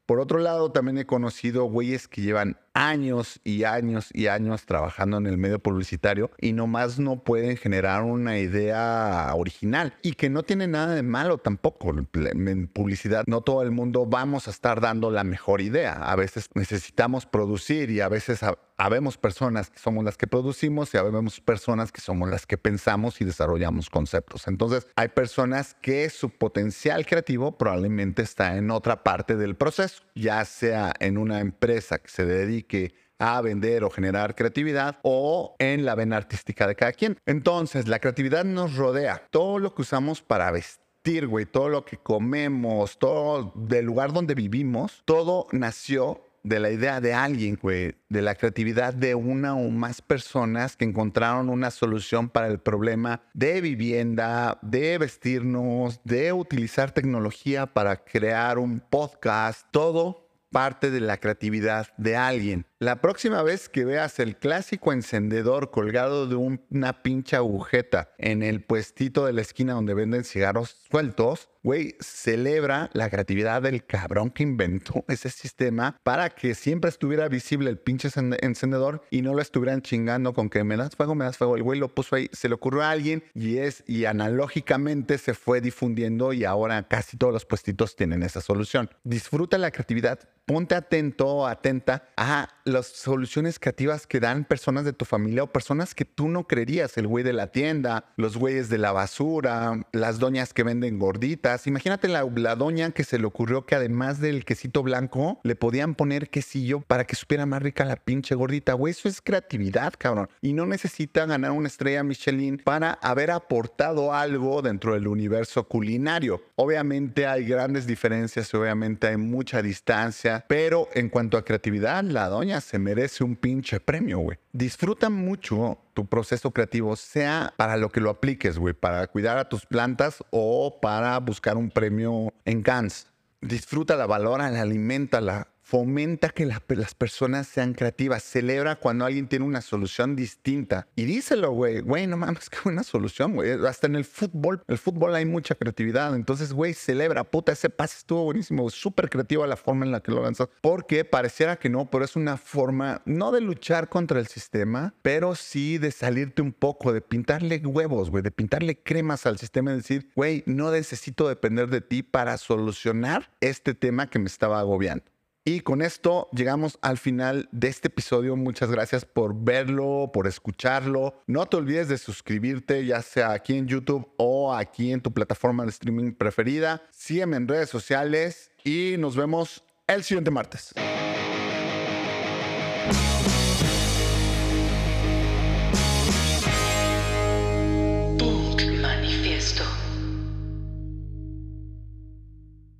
Por 0.05 0.19
otro 0.19 0.39
lado, 0.39 0.71
también 0.71 0.99
he 0.99 1.05
conocido 1.05 1.65
güeyes 1.65 2.07
que 2.07 2.21
llevan 2.21 2.57
años 2.75 3.39
y 3.43 3.63
años 3.63 4.09
y 4.13 4.27
años 4.27 4.65
trabajando 4.65 5.17
en 5.17 5.25
el 5.25 5.37
medio 5.37 5.59
publicitario 5.59 6.29
y 6.39 6.53
nomás 6.53 6.99
no 6.99 7.23
pueden 7.23 7.57
generar 7.57 8.03
una 8.03 8.37
idea 8.37 9.31
original 9.35 9.95
y 10.03 10.13
que 10.13 10.29
no 10.29 10.43
tiene 10.43 10.67
nada 10.67 10.93
de 10.93 11.01
malo 11.01 11.37
tampoco. 11.39 11.93
En 12.13 12.67
publicidad 12.67 13.23
no 13.27 13.41
todo 13.41 13.63
el 13.63 13.71
mundo 13.71 14.05
vamos 14.05 14.47
a 14.47 14.51
estar 14.51 14.81
dando 14.81 15.09
la 15.09 15.23
mejor 15.23 15.61
idea. 15.61 15.93
A 15.93 16.15
veces 16.15 16.49
necesitamos 16.53 17.25
producir 17.25 17.89
y 17.89 18.01
a 18.01 18.09
veces 18.09 18.41
habemos 18.77 19.17
personas 19.17 19.69
que 19.69 19.79
somos 19.79 20.03
las 20.03 20.17
que 20.17 20.27
producimos 20.27 20.93
y 20.93 20.97
habemos 20.97 21.39
personas 21.39 21.91
que 21.91 22.01
somos 22.01 22.29
las 22.29 22.45
que 22.45 22.57
pensamos 22.57 23.21
y 23.21 23.25
desarrollamos 23.25 23.89
conceptos. 23.89 24.47
Entonces 24.47 24.87
hay 24.95 25.09
personas 25.09 25.75
que 25.81 26.09
su 26.09 26.29
potencial 26.29 27.05
creativo 27.05 27.57
probablemente 27.57 28.21
está 28.21 28.57
en 28.57 28.71
otra 28.71 29.03
parte 29.03 29.35
del 29.35 29.55
proceso, 29.55 30.03
ya 30.15 30.43
sea 30.45 30.93
en 30.99 31.17
una 31.17 31.39
empresa 31.39 31.99
que 31.99 32.09
se 32.09 32.25
dedique 32.25 32.55
que 32.67 32.95
a 33.19 33.41
vender 33.41 33.83
o 33.83 33.89
generar 33.89 34.35
creatividad 34.35 34.99
o 35.03 35.55
en 35.59 35.85
la 35.85 35.95
vena 35.95 36.17
artística 36.17 36.67
de 36.67 36.75
cada 36.75 36.91
quien. 36.91 37.17
Entonces, 37.25 37.87
la 37.87 37.99
creatividad 37.99 38.43
nos 38.43 38.75
rodea. 38.75 39.27
Todo 39.29 39.59
lo 39.59 39.73
que 39.73 39.83
usamos 39.83 40.21
para 40.21 40.51
vestir, 40.51 41.27
güey, 41.27 41.45
todo 41.45 41.69
lo 41.69 41.85
que 41.85 41.97
comemos, 41.97 42.97
todo 42.97 43.53
del 43.55 43.85
lugar 43.85 44.13
donde 44.13 44.35
vivimos, 44.35 45.01
todo 45.05 45.47
nació 45.51 46.21
de 46.45 46.59
la 46.59 46.69
idea 46.69 47.01
de 47.01 47.13
alguien, 47.13 47.59
de 47.63 48.21
la 48.21 48.35
creatividad 48.35 48.93
de 48.93 49.15
una 49.15 49.55
o 49.55 49.69
más 49.71 50.01
personas 50.01 50.77
que 50.77 50.85
encontraron 50.85 51.49
una 51.49 51.71
solución 51.71 52.29
para 52.29 52.47
el 52.47 52.59
problema 52.59 53.23
de 53.33 53.61
vivienda, 53.61 54.59
de 54.61 54.99
vestirnos, 54.99 55.99
de 56.03 56.33
utilizar 56.33 56.91
tecnología 56.91 57.65
para 57.65 58.03
crear 58.03 58.59
un 58.59 58.79
podcast, 58.79 59.65
todo 59.71 60.29
parte 60.51 60.91
de 60.91 61.01
la 61.01 61.17
creatividad 61.17 61.87
de 61.97 62.15
alguien. 62.15 62.65
La 62.79 62.99
próxima 62.99 63.41
vez 63.41 63.69
que 63.69 63.85
veas 63.85 64.19
el 64.19 64.35
clásico 64.35 64.91
encendedor 64.91 65.71
colgado 65.71 66.27
de 66.27 66.35
una 66.35 67.03
pincha 67.03 67.37
agujeta 67.37 68.09
en 68.17 68.43
el 68.43 68.65
puestito 68.65 69.25
de 69.25 69.31
la 69.31 69.39
esquina 69.39 69.75
donde 69.75 69.93
venden 69.93 70.25
cigarros 70.25 70.75
sueltos, 70.91 71.47
güey, 71.63 71.95
celebra 72.01 72.89
la 72.91 73.09
creatividad 73.09 73.61
del 73.61 73.85
cabrón 73.85 74.29
que 74.29 74.43
inventó 74.43 75.05
ese 75.07 75.29
sistema 75.29 75.97
para 76.03 76.29
que 76.31 76.53
siempre 76.53 76.89
estuviera 76.89 77.29
visible 77.29 77.69
el 77.69 77.79
pinche 77.79 78.09
encendedor 78.41 79.03
y 79.09 79.21
no 79.21 79.33
lo 79.33 79.41
estuvieran 79.41 79.81
chingando 79.81 80.33
con 80.33 80.49
que 80.49 80.65
me 80.65 80.75
das 80.75 80.97
fuego, 80.97 81.15
me 81.15 81.23
das 81.23 81.37
fuego. 81.37 81.55
El 81.55 81.63
güey 81.63 81.79
lo 81.79 81.87
puso 81.87 82.17
ahí, 82.17 82.29
se 82.33 82.49
le 82.49 82.55
ocurrió 82.55 82.81
a 82.81 82.91
alguien 82.91 83.23
y 83.33 83.57
es, 83.57 83.85
y 83.87 84.03
analógicamente 84.03 85.17
se 85.17 85.33
fue 85.33 85.61
difundiendo 85.61 86.33
y 86.33 86.43
ahora 86.43 86.85
casi 86.89 87.15
todos 87.15 87.31
los 87.31 87.45
puestitos 87.45 87.95
tienen 87.95 88.21
esa 88.21 88.41
solución. 88.41 88.89
Disfruta 89.05 89.57
la 89.57 89.71
creatividad, 89.71 90.19
ponte 90.45 90.75
atento, 90.75 91.47
atenta 91.47 92.09
a 92.15 92.49
las 92.65 92.87
soluciones 92.87 93.59
creativas 93.59 94.07
que 94.07 94.19
dan 94.19 94.43
personas 94.43 94.85
de 94.85 94.93
tu 94.93 95.05
familia 95.05 95.43
o 95.43 95.51
personas 95.51 95.95
que 95.95 96.05
tú 96.05 96.27
no 96.27 96.47
creerías, 96.47 96.97
el 96.97 97.07
güey 97.07 97.23
de 97.23 97.33
la 97.33 97.47
tienda, 97.47 98.05
los 98.17 98.37
güeyes 98.37 98.69
de 98.69 98.77
la 98.77 98.91
basura, 98.91 99.87
las 99.91 100.19
doñas 100.19 100.53
que 100.53 100.63
venden 100.63 100.99
gorditas 100.99 101.45
Imagínate 101.67 102.07
la, 102.07 102.55
doña 102.55 102.91
que 102.91 103.03
se 103.03 103.19
le 103.19 103.25
ocurrió 103.25 103.65
que 103.65 103.75
además 103.75 104.19
del 104.19 104.45
quesito 104.45 104.83
blanco, 104.83 105.39
le 105.43 105.55
podían 105.55 105.95
poner 105.95 106.29
quesillo 106.29 106.81
para 106.81 107.05
que 107.05 107.15
supiera 107.15 107.45
más 107.45 107.61
rica 107.61 107.85
la 107.85 107.95
pinche 107.95 108.35
gordita. 108.35 108.73
Güey, 108.73 108.91
eso 108.91 109.07
es 109.07 109.21
creatividad, 109.21 109.93
cabrón. 109.97 110.29
Y 110.41 110.53
no 110.53 110.65
necesita 110.65 111.25
ganar 111.25 111.51
una 111.51 111.67
estrella 111.67 112.03
Michelin 112.03 112.57
para 112.57 112.93
haber 112.93 113.31
aportado 113.31 114.13
algo 114.13 114.61
dentro 114.61 114.93
del 114.93 115.07
universo 115.07 115.67
culinario. 115.67 116.41
Obviamente 116.55 117.27
hay 117.27 117.45
grandes 117.45 117.87
diferencias, 117.87 118.53
obviamente 118.53 119.07
hay 119.07 119.17
mucha 119.17 119.61
distancia, 119.61 120.45
pero 120.47 120.87
en 120.93 121.09
cuanto 121.09 121.37
a 121.37 121.45
creatividad, 121.45 122.03
la 122.03 122.27
doña 122.27 122.54
se 122.61 122.79
merece 122.79 123.23
un 123.23 123.35
pinche 123.35 123.79
premio, 123.79 124.19
güey. 124.19 124.37
Disfruta 124.53 125.09
mucho 125.09 125.77
tu 125.93 126.05
proceso 126.05 126.51
creativo, 126.51 126.95
sea 126.95 127.53
para 127.57 127.77
lo 127.77 127.89
que 127.89 128.01
lo 128.01 128.09
apliques, 128.09 128.57
güey, 128.57 128.73
para 128.73 129.05
cuidar 129.07 129.37
a 129.37 129.49
tus 129.49 129.65
plantas 129.65 130.23
o 130.31 130.79
para 130.81 131.17
buscar 131.19 131.57
un 131.57 131.69
premio 131.69 132.33
en 132.45 132.61
Cannes. 132.61 133.07
Disfrútala, 133.41 134.05
valórala, 134.05 134.61
aliméntala, 134.61 135.47
fomenta 135.65 136.29
que 136.29 136.45
las 136.45 136.93
personas 136.93 137.47
sean 137.47 137.73
creativas, 137.73 138.21
celebra 138.21 138.75
cuando 138.75 139.03
alguien 139.03 139.27
tiene 139.27 139.45
una 139.45 139.61
solución 139.61 140.15
distinta 140.15 140.87
y 140.95 141.05
díselo, 141.05 141.51
güey, 141.51 141.81
güey, 141.81 142.05
no 142.05 142.17
mames, 142.17 142.49
qué 142.51 142.59
buena 142.63 142.83
solución, 142.83 143.33
güey. 143.33 143.51
Hasta 143.65 143.87
en 143.87 143.95
el 143.95 144.05
fútbol, 144.05 144.61
el 144.67 144.77
fútbol 144.77 145.15
hay 145.15 145.25
mucha 145.25 145.55
creatividad, 145.55 146.15
entonces, 146.15 146.53
güey, 146.53 146.75
celebra, 146.75 147.23
puta, 147.23 147.51
ese 147.51 147.71
pase 147.71 147.97
estuvo 147.97 148.23
buenísimo, 148.25 148.69
súper 148.69 149.09
creativa 149.09 149.47
la 149.47 149.55
forma 149.55 149.85
en 149.85 149.91
la 149.91 150.01
que 150.01 150.11
lo 150.11 150.21
lanzas, 150.21 150.49
porque 150.61 151.03
pareciera 151.03 151.57
que 151.57 151.69
no, 151.69 151.89
pero 151.89 152.05
es 152.05 152.15
una 152.15 152.37
forma, 152.37 153.01
no 153.05 153.31
de 153.31 153.41
luchar 153.41 153.89
contra 153.89 154.19
el 154.19 154.27
sistema, 154.27 154.93
pero 155.01 155.33
sí 155.33 155.79
de 155.79 155.89
salirte 155.89 156.43
un 156.43 156.53
poco, 156.53 156.93
de 156.93 157.01
pintarle 157.01 157.57
huevos, 157.65 158.11
güey, 158.11 158.21
de 158.21 158.29
pintarle 158.29 158.83
cremas 158.83 159.25
al 159.25 159.39
sistema 159.39 159.71
y 159.71 159.77
decir, 159.77 160.11
güey, 160.15 160.43
no 160.45 160.69
necesito 160.69 161.27
depender 161.27 161.69
de 161.69 161.81
ti 161.81 162.03
para 162.03 162.37
solucionar 162.37 163.31
este 163.41 163.73
tema 163.73 164.11
que 164.11 164.19
me 164.19 164.27
estaba 164.27 164.59
agobiando. 164.59 165.14
Y 165.47 165.59
con 165.59 165.83
esto 165.83 166.27
llegamos 166.33 166.79
al 166.81 166.97
final 166.97 167.47
de 167.51 167.67
este 167.67 167.89
episodio. 167.89 168.35
Muchas 168.35 168.71
gracias 168.71 169.05
por 169.05 169.35
verlo, 169.35 170.09
por 170.11 170.25
escucharlo. 170.25 171.21
No 171.27 171.45
te 171.45 171.57
olvides 171.57 171.87
de 171.87 171.99
suscribirte, 171.99 172.83
ya 172.83 173.03
sea 173.03 173.31
aquí 173.31 173.55
en 173.55 173.67
YouTube 173.67 174.11
o 174.17 174.55
aquí 174.55 174.91
en 174.91 175.01
tu 175.01 175.13
plataforma 175.13 175.63
de 175.63 175.69
streaming 175.69 176.13
preferida. 176.13 176.81
Sígueme 176.89 177.37
en 177.37 177.47
redes 177.47 177.69
sociales 177.69 178.49
y 178.63 178.95
nos 178.97 179.15
vemos 179.15 179.63
el 179.85 180.03
siguiente 180.03 180.31
martes. 180.31 180.73